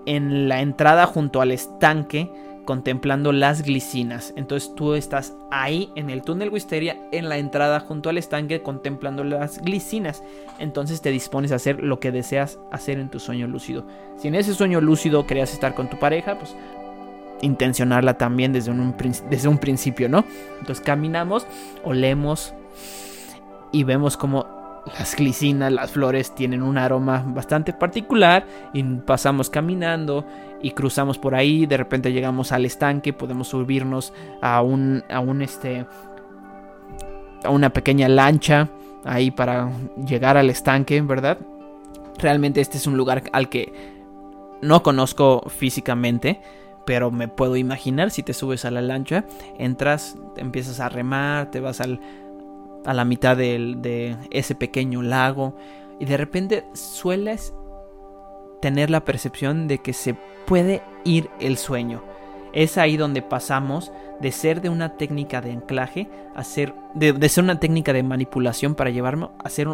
en 0.06 0.48
la 0.48 0.62
entrada 0.62 1.06
junto 1.06 1.42
al 1.42 1.52
estanque 1.52 2.32
contemplando 2.70 3.32
las 3.32 3.64
glicinas. 3.64 4.32
Entonces 4.36 4.76
tú 4.76 4.94
estás 4.94 5.34
ahí 5.50 5.92
en 5.96 6.12
el 6.12 6.22
túnel 6.22 6.52
Wisteria, 6.52 6.98
en 7.12 7.28
la 7.28 7.40
entrada 7.40 7.80
junto 7.80 8.10
al 8.10 8.20
estanque 8.20 8.62
contemplando 8.62 9.24
las 9.24 9.60
glicinas. 9.60 10.24
Entonces 10.60 11.02
te 11.02 11.10
dispones 11.10 11.52
a 11.52 11.56
hacer 11.56 11.82
lo 11.82 12.00
que 12.00 12.12
deseas 12.12 12.60
hacer 12.72 13.00
en 13.00 13.10
tu 13.10 13.20
sueño 13.20 13.48
lúcido. 13.48 13.88
Si 14.18 14.28
en 14.28 14.36
ese 14.36 14.54
sueño 14.54 14.82
lúcido 14.82 15.26
querías 15.26 15.52
estar 15.52 15.74
con 15.74 15.90
tu 15.90 15.98
pareja, 15.98 16.38
pues 16.38 16.56
intencionarla 17.42 18.18
también 18.18 18.54
desde 18.54 18.72
un, 18.72 18.96
desde 19.30 19.48
un 19.48 19.58
principio, 19.58 20.10
¿no? 20.10 20.26
Entonces 20.60 20.84
caminamos, 20.84 21.46
olemos 21.84 22.54
y 23.72 23.84
vemos 23.84 24.18
como 24.18 24.46
las 24.98 25.16
glicinas, 25.16 25.72
las 25.72 25.92
flores 25.92 26.34
tienen 26.34 26.64
un 26.64 26.78
aroma 26.78 27.24
bastante 27.28 27.74
particular 27.74 28.46
y 28.74 28.84
pasamos 28.84 29.50
caminando 29.50 30.26
y 30.62 30.72
cruzamos 30.72 31.18
por 31.18 31.36
ahí, 31.36 31.66
de 31.66 31.78
repente 31.78 32.12
llegamos 32.12 32.52
al 32.52 32.66
estanque, 32.66 33.14
podemos 33.14 33.50
subirnos 33.50 34.14
a 34.42 34.62
un 34.62 35.04
a 35.10 35.20
un 35.20 35.42
este 35.42 35.86
a 37.44 37.50
una 37.50 37.70
pequeña 37.70 38.10
lancha 38.10 38.70
ahí 39.06 39.32
para 39.32 39.70
llegar 40.06 40.38
al 40.38 40.50
estanque, 40.50 41.02
¿verdad? 41.02 41.38
Realmente 42.18 42.62
este 42.62 42.78
es 42.78 42.88
un 42.88 42.98
lugar 42.98 43.24
al 43.32 43.50
que 43.50 43.72
no 44.62 44.84
conozco 44.84 45.44
físicamente, 45.48 46.42
pero 46.90 47.12
me 47.12 47.28
puedo 47.28 47.56
imaginar 47.56 48.10
si 48.10 48.24
te 48.24 48.34
subes 48.34 48.66
a 48.66 48.72
la 48.72 48.82
lancha, 48.82 49.24
entras, 49.60 50.18
empiezas 50.38 50.80
a 50.80 50.90
remar, 50.90 51.52
te 51.52 51.60
vas 51.60 51.82
al, 51.82 52.00
a 52.84 52.96
la 52.96 53.06
mitad 53.06 53.38
de 53.38 54.18
ese 54.32 54.56
pequeño 54.56 55.04
lago 55.04 55.56
y 56.00 56.06
de 56.06 56.18
repente 56.18 56.66
sueles 56.74 57.54
tener 58.60 58.90
la 58.90 59.06
percepción 59.06 59.68
de 59.68 59.78
que 59.78 59.94
se 59.94 60.16
puede 60.48 60.82
ir 61.04 61.30
el 61.40 61.58
sueño. 61.58 62.02
Es 62.54 62.80
ahí 62.80 62.98
donde 62.98 63.22
pasamos 63.22 63.92
de 64.20 64.32
ser 64.32 64.60
de 64.60 64.70
una 64.70 64.98
técnica 64.98 65.42
de 65.42 65.52
anclaje 65.52 66.10
a 66.34 66.44
ser 66.44 66.74
de, 66.96 67.14
de 67.14 67.30
ser 67.30 67.44
una 67.44 67.60
técnica 67.60 67.94
de 67.94 68.02
manipulación 68.02 68.74
para 68.74 68.90
llevarme 68.90 69.30
a 69.44 69.50
ser 69.52 69.68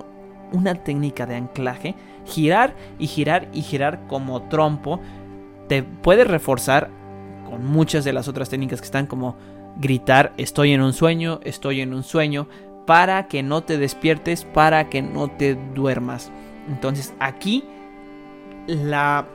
una 0.51 0.75
técnica 0.83 1.25
de 1.25 1.35
anclaje, 1.35 1.95
girar 2.25 2.75
y 2.99 3.07
girar 3.07 3.47
y 3.53 3.61
girar 3.61 4.05
como 4.07 4.49
trompo 4.49 4.99
te 5.69 5.81
puede 5.81 6.25
reforzar 6.25 7.04
con 7.45 7.65
muchas 7.65 8.03
de 8.03 8.13
las 8.13 8.27
otras 8.27 8.49
técnicas 8.49 8.81
que 8.81 8.85
están 8.85 9.07
como 9.07 9.35
gritar 9.77 10.33
estoy 10.37 10.71
en 10.73 10.81
un 10.81 10.93
sueño, 10.93 11.39
estoy 11.43 11.81
en 11.81 11.93
un 11.93 12.03
sueño, 12.03 12.47
para 12.85 13.27
que 13.27 13.43
no 13.43 13.63
te 13.63 13.77
despiertes, 13.77 14.45
para 14.45 14.89
que 14.89 15.01
no 15.01 15.29
te 15.29 15.55
duermas. 15.73 16.31
Entonces 16.67 17.13
aquí 17.19 17.63
la 18.67 19.27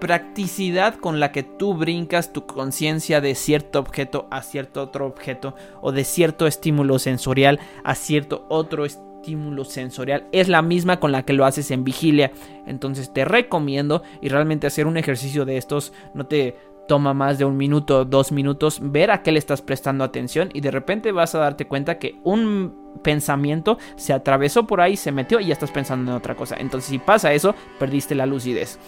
practicidad 0.00 0.96
con 0.96 1.20
la 1.20 1.30
que 1.30 1.44
tú 1.44 1.74
brincas 1.74 2.32
tu 2.32 2.44
conciencia 2.44 3.20
de 3.20 3.36
cierto 3.36 3.78
objeto 3.78 4.26
a 4.30 4.42
cierto 4.42 4.82
otro 4.82 5.06
objeto 5.06 5.54
o 5.80 5.92
de 5.92 6.02
cierto 6.02 6.48
estímulo 6.48 6.98
sensorial 6.98 7.60
a 7.84 7.94
cierto 7.94 8.44
otro 8.48 8.84
estímulo 8.84 9.64
sensorial 9.64 10.26
es 10.32 10.48
la 10.48 10.60
misma 10.60 10.98
con 10.98 11.12
la 11.12 11.24
que 11.24 11.32
lo 11.32 11.44
haces 11.44 11.70
en 11.70 11.84
vigilia. 11.84 12.32
Entonces 12.66 13.12
te 13.12 13.24
recomiendo 13.24 14.02
y 14.20 14.28
realmente 14.28 14.66
hacer 14.66 14.88
un 14.88 14.96
ejercicio 14.96 15.44
de 15.44 15.56
estos 15.56 15.92
no 16.14 16.26
te 16.26 16.56
toma 16.86 17.14
más 17.14 17.38
de 17.38 17.44
un 17.44 17.56
minuto, 17.56 18.04
dos 18.04 18.32
minutos, 18.32 18.80
ver 18.82 19.10
a 19.10 19.22
qué 19.22 19.32
le 19.32 19.38
estás 19.38 19.62
prestando 19.62 20.04
atención 20.04 20.50
y 20.52 20.60
de 20.60 20.70
repente 20.70 21.12
vas 21.12 21.34
a 21.34 21.38
darte 21.38 21.66
cuenta 21.66 21.98
que 21.98 22.20
un 22.24 23.00
pensamiento 23.02 23.78
se 23.96 24.12
atravesó 24.12 24.66
por 24.66 24.80
ahí, 24.80 24.96
se 24.96 25.12
metió 25.12 25.40
y 25.40 25.46
ya 25.46 25.52
estás 25.54 25.70
pensando 25.70 26.10
en 26.10 26.16
otra 26.16 26.34
cosa. 26.34 26.56
Entonces 26.58 26.90
si 26.90 26.98
pasa 26.98 27.32
eso, 27.32 27.54
perdiste 27.78 28.14
la 28.14 28.26
lucidez. 28.26 28.78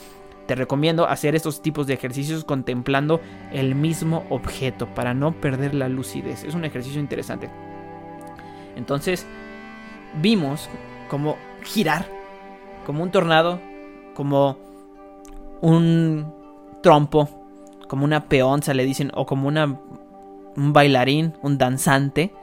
te 0.47 0.55
recomiendo 0.55 1.07
hacer 1.09 1.35
estos 1.35 1.63
tipos 1.63 1.87
de 1.87 1.95
ejercicios 1.95 2.45
contemplando 2.45 3.21
el 3.51 3.75
mismo 3.75 4.25
objeto 4.29 4.87
para 4.95 5.15
no 5.15 5.33
perder 5.33 5.75
la 5.75 5.89
lucidez. 5.89 6.45
Es 6.45 6.55
un 6.55 6.67
ejercicio 6.67 7.01
interesante. 7.01 7.49
Entonces, 8.77 9.27
vimos 10.21 10.69
cómo 11.09 11.39
girar 11.63 12.07
como 12.85 13.03
un 13.03 13.11
tornado, 13.11 13.59
como 14.15 14.59
un 15.63 16.33
trompo, 16.83 17.44
como 17.95 18.07
una 18.07 18.29
peonza 18.29 18.75
le 18.75 18.85
dicen, 18.85 19.13
o 19.15 19.25
como 19.25 19.47
una, 19.47 19.67
un 19.67 20.73
bailarín, 20.73 21.33
un 21.43 21.59
danzante, 21.59 22.35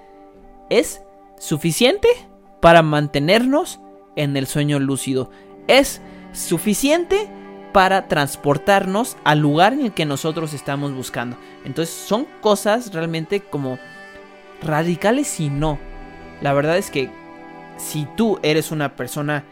es 0.70 1.04
suficiente 1.38 2.08
para 2.62 2.82
mantenernos 2.84 3.82
en 4.16 4.38
el 4.38 4.48
sueño 4.48 4.80
lúcido. 4.80 5.30
Es 5.68 6.02
suficiente 6.32 7.28
para 7.74 8.08
transportarnos 8.08 9.18
al 9.26 9.40
lugar 9.40 9.74
en 9.74 9.82
el 9.82 9.92
que 9.92 10.06
nosotros 10.06 10.54
estamos 10.54 10.96
buscando. 10.96 11.36
Entonces 11.66 11.94
son 11.94 12.26
cosas 12.40 12.94
realmente 12.94 13.42
como 13.42 13.78
radicales 14.64 15.38
y 15.42 15.50
no. 15.50 15.80
La 16.42 16.54
verdad 16.54 16.78
es 16.78 16.90
que 16.90 17.10
si 17.76 18.08
tú 18.16 18.40
eres 18.42 18.72
una 18.72 18.96
persona 18.96 19.44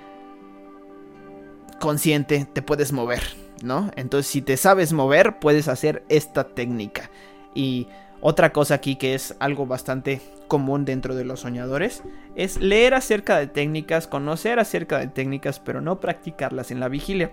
consciente, 1.81 2.47
te 2.53 2.61
puedes 2.61 2.93
mover, 2.93 3.21
¿no? 3.63 3.91
Entonces 3.95 4.31
si 4.31 4.41
te 4.41 4.57
sabes 4.57 4.93
mover, 4.93 5.39
puedes 5.39 5.67
hacer 5.67 6.03
esta 6.09 6.43
técnica. 6.43 7.09
Y 7.53 7.87
otra 8.21 8.51
cosa 8.51 8.75
aquí 8.75 8.95
que 8.95 9.15
es 9.15 9.35
algo 9.39 9.65
bastante 9.65 10.21
común 10.47 10.83
dentro 10.83 11.15
de 11.15 11.23
los 11.23 11.41
soñadores 11.41 12.03
es 12.35 12.59
leer 12.59 12.93
acerca 12.93 13.37
de 13.37 13.47
técnicas, 13.47 14.07
conocer 14.07 14.59
acerca 14.59 14.99
de 14.99 15.07
técnicas, 15.07 15.59
pero 15.59 15.79
no 15.79 15.99
practicarlas 16.01 16.71
en 16.71 16.81
la 16.81 16.89
vigilia. 16.89 17.31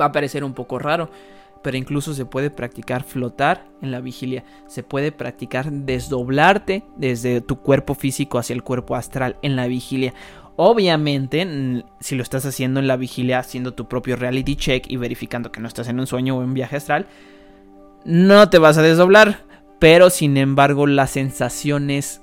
Va 0.00 0.06
a 0.06 0.12
parecer 0.12 0.44
un 0.44 0.52
poco 0.52 0.78
raro, 0.78 1.10
pero 1.62 1.76
incluso 1.76 2.12
se 2.12 2.26
puede 2.26 2.50
practicar 2.50 3.02
flotar 3.02 3.66
en 3.80 3.90
la 3.90 4.00
vigilia, 4.00 4.44
se 4.66 4.82
puede 4.82 5.10
practicar 5.10 5.72
desdoblarte 5.72 6.84
desde 6.96 7.40
tu 7.40 7.60
cuerpo 7.60 7.94
físico 7.94 8.38
hacia 8.38 8.54
el 8.54 8.62
cuerpo 8.62 8.94
astral 8.94 9.36
en 9.42 9.56
la 9.56 9.66
vigilia. 9.66 10.12
Obviamente, 10.60 11.84
si 12.00 12.16
lo 12.16 12.24
estás 12.24 12.44
haciendo 12.44 12.80
en 12.80 12.88
la 12.88 12.96
vigilia, 12.96 13.38
haciendo 13.38 13.74
tu 13.74 13.86
propio 13.86 14.16
reality 14.16 14.56
check 14.56 14.86
y 14.88 14.96
verificando 14.96 15.52
que 15.52 15.60
no 15.60 15.68
estás 15.68 15.86
en 15.86 16.00
un 16.00 16.08
sueño 16.08 16.36
o 16.36 16.40
en 16.40 16.48
un 16.48 16.54
viaje 16.54 16.74
astral, 16.74 17.06
no 18.04 18.50
te 18.50 18.58
vas 18.58 18.76
a 18.76 18.82
desdoblar, 18.82 19.44
pero 19.78 20.10
sin 20.10 20.36
embargo 20.36 20.88
las 20.88 21.10
sensaciones 21.10 22.22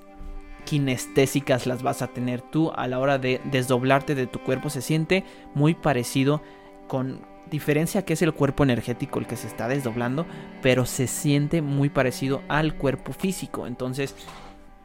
kinestésicas 0.65 1.65
las 1.65 1.81
vas 1.81 2.01
a 2.01 2.07
tener 2.07 2.41
tú 2.41 2.73
a 2.75 2.89
la 2.89 2.99
hora 2.99 3.19
de 3.19 3.39
desdoblarte 3.45 4.15
de 4.15 4.27
tu 4.27 4.39
cuerpo. 4.39 4.69
Se 4.69 4.81
siente 4.81 5.23
muy 5.53 5.73
parecido 5.73 6.41
con 6.89 7.21
diferencia 7.49 8.03
que 8.03 8.11
es 8.11 8.21
el 8.21 8.33
cuerpo 8.33 8.63
energético 8.63 9.19
el 9.19 9.27
que 9.27 9.37
se 9.37 9.47
está 9.47 9.69
desdoblando, 9.69 10.25
pero 10.61 10.85
se 10.85 11.07
siente 11.07 11.61
muy 11.61 11.87
parecido 11.87 12.41
al 12.49 12.75
cuerpo 12.75 13.13
físico. 13.13 13.65
Entonces 13.65 14.13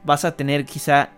vas 0.05 0.25
a 0.25 0.37
tener 0.37 0.65
quizá 0.67 1.11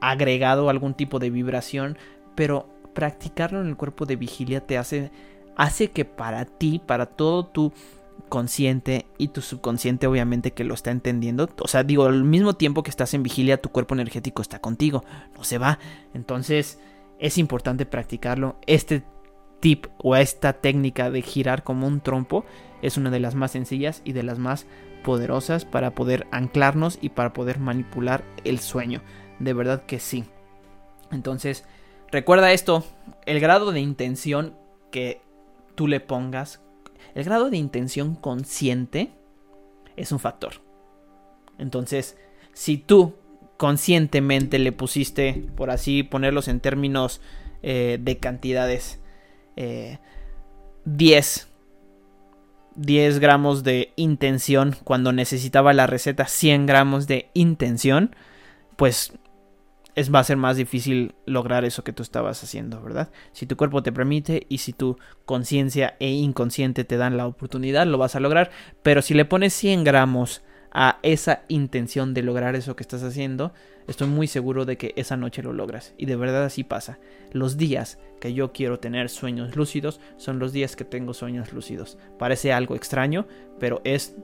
agregado 0.00 0.70
algún 0.70 0.94
tipo 0.94 1.18
de 1.18 1.30
vibración, 1.30 1.98
pero 2.34 2.68
practicarlo 2.94 3.60
en 3.60 3.68
el 3.68 3.76
cuerpo 3.76 4.06
de 4.06 4.16
vigilia 4.16 4.66
te 4.66 4.78
hace 4.78 5.10
hace 5.56 5.90
que 5.90 6.04
para 6.04 6.46
ti, 6.46 6.80
para 6.84 7.06
todo 7.06 7.44
tu 7.46 7.72
consciente 8.28 9.06
y 9.18 9.28
tu 9.28 9.42
subconsciente 9.42 10.06
obviamente 10.06 10.52
que 10.52 10.64
lo 10.64 10.74
está 10.74 10.90
entendiendo. 10.90 11.50
O 11.60 11.68
sea, 11.68 11.82
digo, 11.82 12.06
al 12.06 12.24
mismo 12.24 12.54
tiempo 12.54 12.82
que 12.82 12.90
estás 12.90 13.12
en 13.14 13.22
vigilia, 13.22 13.60
tu 13.60 13.70
cuerpo 13.70 13.94
energético 13.94 14.40
está 14.40 14.60
contigo, 14.60 15.04
no 15.36 15.44
se 15.44 15.58
va. 15.58 15.78
Entonces 16.14 16.78
es 17.18 17.36
importante 17.38 17.86
practicarlo. 17.86 18.56
Este 18.66 19.02
tip 19.60 19.86
o 19.98 20.16
esta 20.16 20.54
técnica 20.54 21.10
de 21.10 21.22
girar 21.22 21.62
como 21.62 21.86
un 21.86 22.00
trompo 22.00 22.44
es 22.80 22.96
una 22.96 23.10
de 23.10 23.20
las 23.20 23.34
más 23.34 23.50
sencillas 23.50 24.00
y 24.04 24.12
de 24.12 24.22
las 24.22 24.38
más 24.38 24.66
poderosas 25.04 25.64
para 25.64 25.94
poder 25.94 26.26
anclarnos 26.30 26.98
y 27.00 27.10
para 27.10 27.32
poder 27.32 27.58
manipular 27.58 28.24
el 28.44 28.58
sueño. 28.60 29.02
De 29.40 29.52
verdad 29.52 29.84
que 29.84 29.98
sí. 29.98 30.24
Entonces, 31.10 31.64
recuerda 32.12 32.52
esto, 32.52 32.84
el 33.26 33.40
grado 33.40 33.72
de 33.72 33.80
intención 33.80 34.54
que 34.92 35.20
tú 35.74 35.88
le 35.88 35.98
pongas 35.98 36.60
el 37.14 37.24
grado 37.24 37.50
de 37.50 37.56
intención 37.56 38.14
consciente 38.14 39.10
es 39.96 40.12
un 40.12 40.18
factor. 40.18 40.54
Entonces, 41.58 42.16
si 42.52 42.78
tú 42.78 43.14
conscientemente 43.56 44.58
le 44.58 44.72
pusiste, 44.72 45.44
por 45.56 45.70
así 45.70 46.02
ponerlos 46.02 46.48
en 46.48 46.60
términos 46.60 47.20
eh, 47.62 47.98
de 48.00 48.18
cantidades, 48.18 49.00
10, 49.56 49.56
eh, 49.56 49.98
10 52.76 53.18
gramos 53.18 53.62
de 53.62 53.92
intención 53.96 54.76
cuando 54.84 55.12
necesitaba 55.12 55.74
la 55.74 55.86
receta 55.86 56.26
100 56.26 56.66
gramos 56.66 57.06
de 57.06 57.28
intención, 57.34 58.14
pues 58.76 59.12
es, 59.94 60.12
va 60.14 60.20
a 60.20 60.24
ser 60.24 60.36
más 60.36 60.56
difícil 60.56 61.14
lograr 61.26 61.64
eso 61.64 61.84
que 61.84 61.92
tú 61.92 62.02
estabas 62.02 62.42
haciendo, 62.42 62.80
¿verdad? 62.82 63.10
Si 63.32 63.46
tu 63.46 63.56
cuerpo 63.56 63.82
te 63.82 63.92
permite 63.92 64.46
y 64.48 64.58
si 64.58 64.72
tu 64.72 64.98
conciencia 65.24 65.96
e 66.00 66.10
inconsciente 66.10 66.84
te 66.84 66.96
dan 66.96 67.16
la 67.16 67.26
oportunidad, 67.26 67.86
lo 67.86 67.98
vas 67.98 68.16
a 68.16 68.20
lograr. 68.20 68.50
Pero 68.82 69.02
si 69.02 69.14
le 69.14 69.24
pones 69.24 69.52
100 69.54 69.84
gramos 69.84 70.42
a 70.72 70.98
esa 71.02 71.42
intención 71.48 72.14
de 72.14 72.22
lograr 72.22 72.54
eso 72.54 72.76
que 72.76 72.82
estás 72.82 73.02
haciendo, 73.02 73.52
estoy 73.88 74.06
muy 74.06 74.26
seguro 74.26 74.64
de 74.64 74.76
que 74.76 74.92
esa 74.96 75.16
noche 75.16 75.42
lo 75.42 75.52
logras. 75.52 75.94
Y 75.98 76.06
de 76.06 76.16
verdad 76.16 76.44
así 76.44 76.64
pasa. 76.64 76.98
Los 77.32 77.56
días 77.56 77.98
que 78.20 78.34
yo 78.34 78.52
quiero 78.52 78.78
tener 78.78 79.08
sueños 79.08 79.56
lúcidos 79.56 80.00
son 80.16 80.38
los 80.38 80.52
días 80.52 80.76
que 80.76 80.84
tengo 80.84 81.14
sueños 81.14 81.52
lúcidos. 81.52 81.98
Parece 82.18 82.52
algo 82.52 82.76
extraño, 82.76 83.26
pero 83.58 83.80
es 83.84 84.14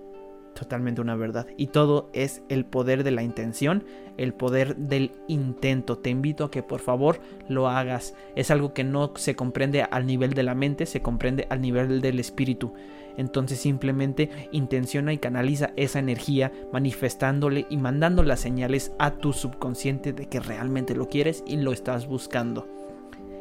totalmente 0.57 1.01
una 1.01 1.14
verdad. 1.14 1.47
Y 1.57 1.69
todo 1.69 2.11
es 2.12 2.42
el 2.49 2.64
poder 2.64 3.05
de 3.05 3.12
la 3.12 3.23
intención, 3.23 3.85
el 4.16 4.35
poder 4.35 4.75
del 4.77 5.12
intento. 5.29 5.99
Te 5.99 6.11
invito 6.11 6.45
a 6.45 6.51
que 6.51 6.64
por 6.64 6.81
favor 6.81 7.21
lo 7.49 7.69
hagas. 7.69 8.14
Es 8.35 8.51
algo 8.51 8.75
que 8.75 8.83
no 8.83 9.12
se 9.14 9.37
comprende 9.37 9.83
al 9.83 10.07
nivel 10.07 10.35
de 10.35 10.42
la 10.42 10.55
mente, 10.55 10.87
se 10.87 11.03
comprende 11.03 11.47
al 11.51 11.61
nivel 11.61 12.01
del 12.01 12.19
espíritu. 12.19 12.73
Entonces 13.16 13.61
simplemente 13.61 14.31
intenciona 14.53 15.12
y 15.12 15.19
canaliza 15.19 15.71
esa 15.77 15.99
energía 15.99 16.53
manifestándole 16.73 17.66
y 17.71 17.77
mandando 17.77 18.23
las 18.23 18.40
señales 18.40 18.92
a 18.99 19.12
tu 19.12 19.33
subconsciente 19.33 20.12
de 20.12 20.29
que 20.29 20.40
realmente 20.40 20.95
lo 20.95 21.09
quieres 21.09 21.45
y 21.47 21.57
lo 21.57 21.73
estás 21.73 22.07
buscando. 22.07 22.66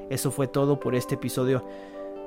Eso 0.10 0.32
fue 0.32 0.48
todo 0.48 0.80
por 0.80 0.96
este 0.96 1.16
episodio 1.16 1.66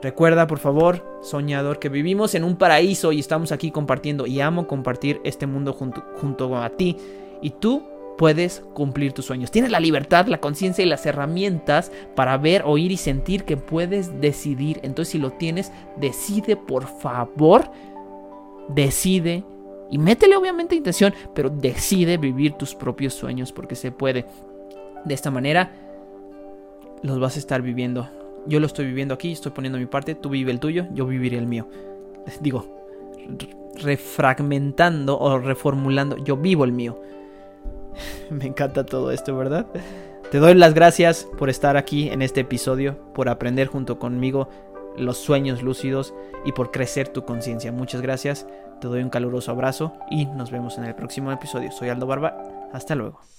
Recuerda, 0.01 0.47
por 0.47 0.59
favor, 0.59 1.05
soñador, 1.23 1.81
que 1.81 1.89
vivimos 1.89 2.35
en 2.37 2.45
un 2.45 2.57
paraíso 2.57 3.11
y 3.11 3.19
estamos 3.19 3.51
aquí 3.51 3.73
compartiendo 3.73 4.27
y 4.27 4.41
amo 4.41 4.69
compartir 4.69 5.21
este 5.25 5.47
mundo 5.47 5.73
junto, 5.73 6.05
junto 6.21 6.57
a 6.57 6.71
ti. 6.71 6.97
Y 7.43 7.51
tú 7.51 7.83
puedes 8.17 8.61
cumplir 8.75 9.13
tus 9.13 9.25
sueños. 9.25 9.51
Tienes 9.51 9.73
la 9.73 9.81
libertad, 9.81 10.27
la 10.27 10.41
conciencia 10.41 10.85
y 10.85 10.89
las 10.89 11.05
herramientas 11.05 11.91
para 12.15 12.37
ver, 12.37 12.63
oír 12.65 12.93
y 12.93 12.97
sentir 12.97 13.45
que 13.45 13.57
puedes 13.57 14.21
decidir. 14.21 14.79
Entonces, 14.83 15.13
si 15.13 15.19
lo 15.19 15.33
tienes, 15.33 15.73
decide, 15.97 16.57
por 16.57 16.87
favor, 16.87 17.71
decide. 18.69 19.45
Y 19.91 19.99
métele 19.99 20.37
obviamente 20.37 20.77
intención, 20.77 21.13
pero 21.35 21.51
decide 21.51 22.19
vivir 22.19 22.53
tus 22.53 22.75
propios 22.75 23.15
sueños 23.15 23.53
porque 23.53 23.75
se 23.75 23.91
puede. 23.91 24.27
De 25.05 25.15
esta 25.15 25.31
manera, 25.31 25.73
los 27.03 27.19
vas 27.19 27.37
a 27.37 27.39
estar 27.39 27.63
viviendo 27.63 28.09
yo 28.47 28.61
lo 28.61 28.67
estoy 28.67 28.87
viviendo 28.87 29.15
aquí, 29.15 29.33
estoy 29.33 29.53
poniendo 29.53 29.79
mi 29.79 29.87
parte, 29.87 30.15
tú 30.15 30.31
vive 30.31 30.51
el 30.51 30.61
tuyo, 30.61 30.87
yo 30.93 31.07
viviré 31.07 31.39
el 31.39 31.47
mío. 31.47 31.69
Digo, 32.41 32.79
refragmentando 33.83 35.19
o 35.19 35.39
reformulando, 35.39 36.17
yo 36.17 36.37
vivo 36.37 36.65
el 36.65 36.73
mío. 36.73 37.01
Me 38.31 38.47
encanta 38.47 38.85
todo 38.85 39.11
esto, 39.11 39.37
¿verdad? 39.37 39.67
Te 40.31 40.39
doy 40.39 40.55
las 40.55 40.75
gracias 40.75 41.27
por 41.39 41.49
estar 41.49 41.77
aquí 41.77 42.11
en 42.11 42.23
este 42.23 42.41
episodio, 42.41 42.99
por 43.15 43.29
aprender 43.29 43.67
junto 43.67 43.99
conmigo 43.99 44.49
los 44.97 45.17
sueños 45.17 45.63
lúcidos 45.63 46.13
y 46.45 46.53
por 46.53 46.71
crecer 46.71 47.09
tu 47.09 47.25
conciencia. 47.25 47.73
Muchas 47.73 48.03
gracias, 48.03 48.47
te 48.81 48.89
doy 48.89 49.03
un 49.03 49.11
caluroso 49.11 49.51
abrazo 49.51 49.95
y 50.11 50.27
nos 50.27 50.51
vemos 50.51 50.77
en 50.77 50.85
el 50.85 50.95
próximo 50.95 51.33
episodio. 51.33 51.73
Soy 51.73 51.89
Aldo 51.89 52.07
Barba, 52.07 52.69
hasta 52.73 52.95
luego. 52.95 53.38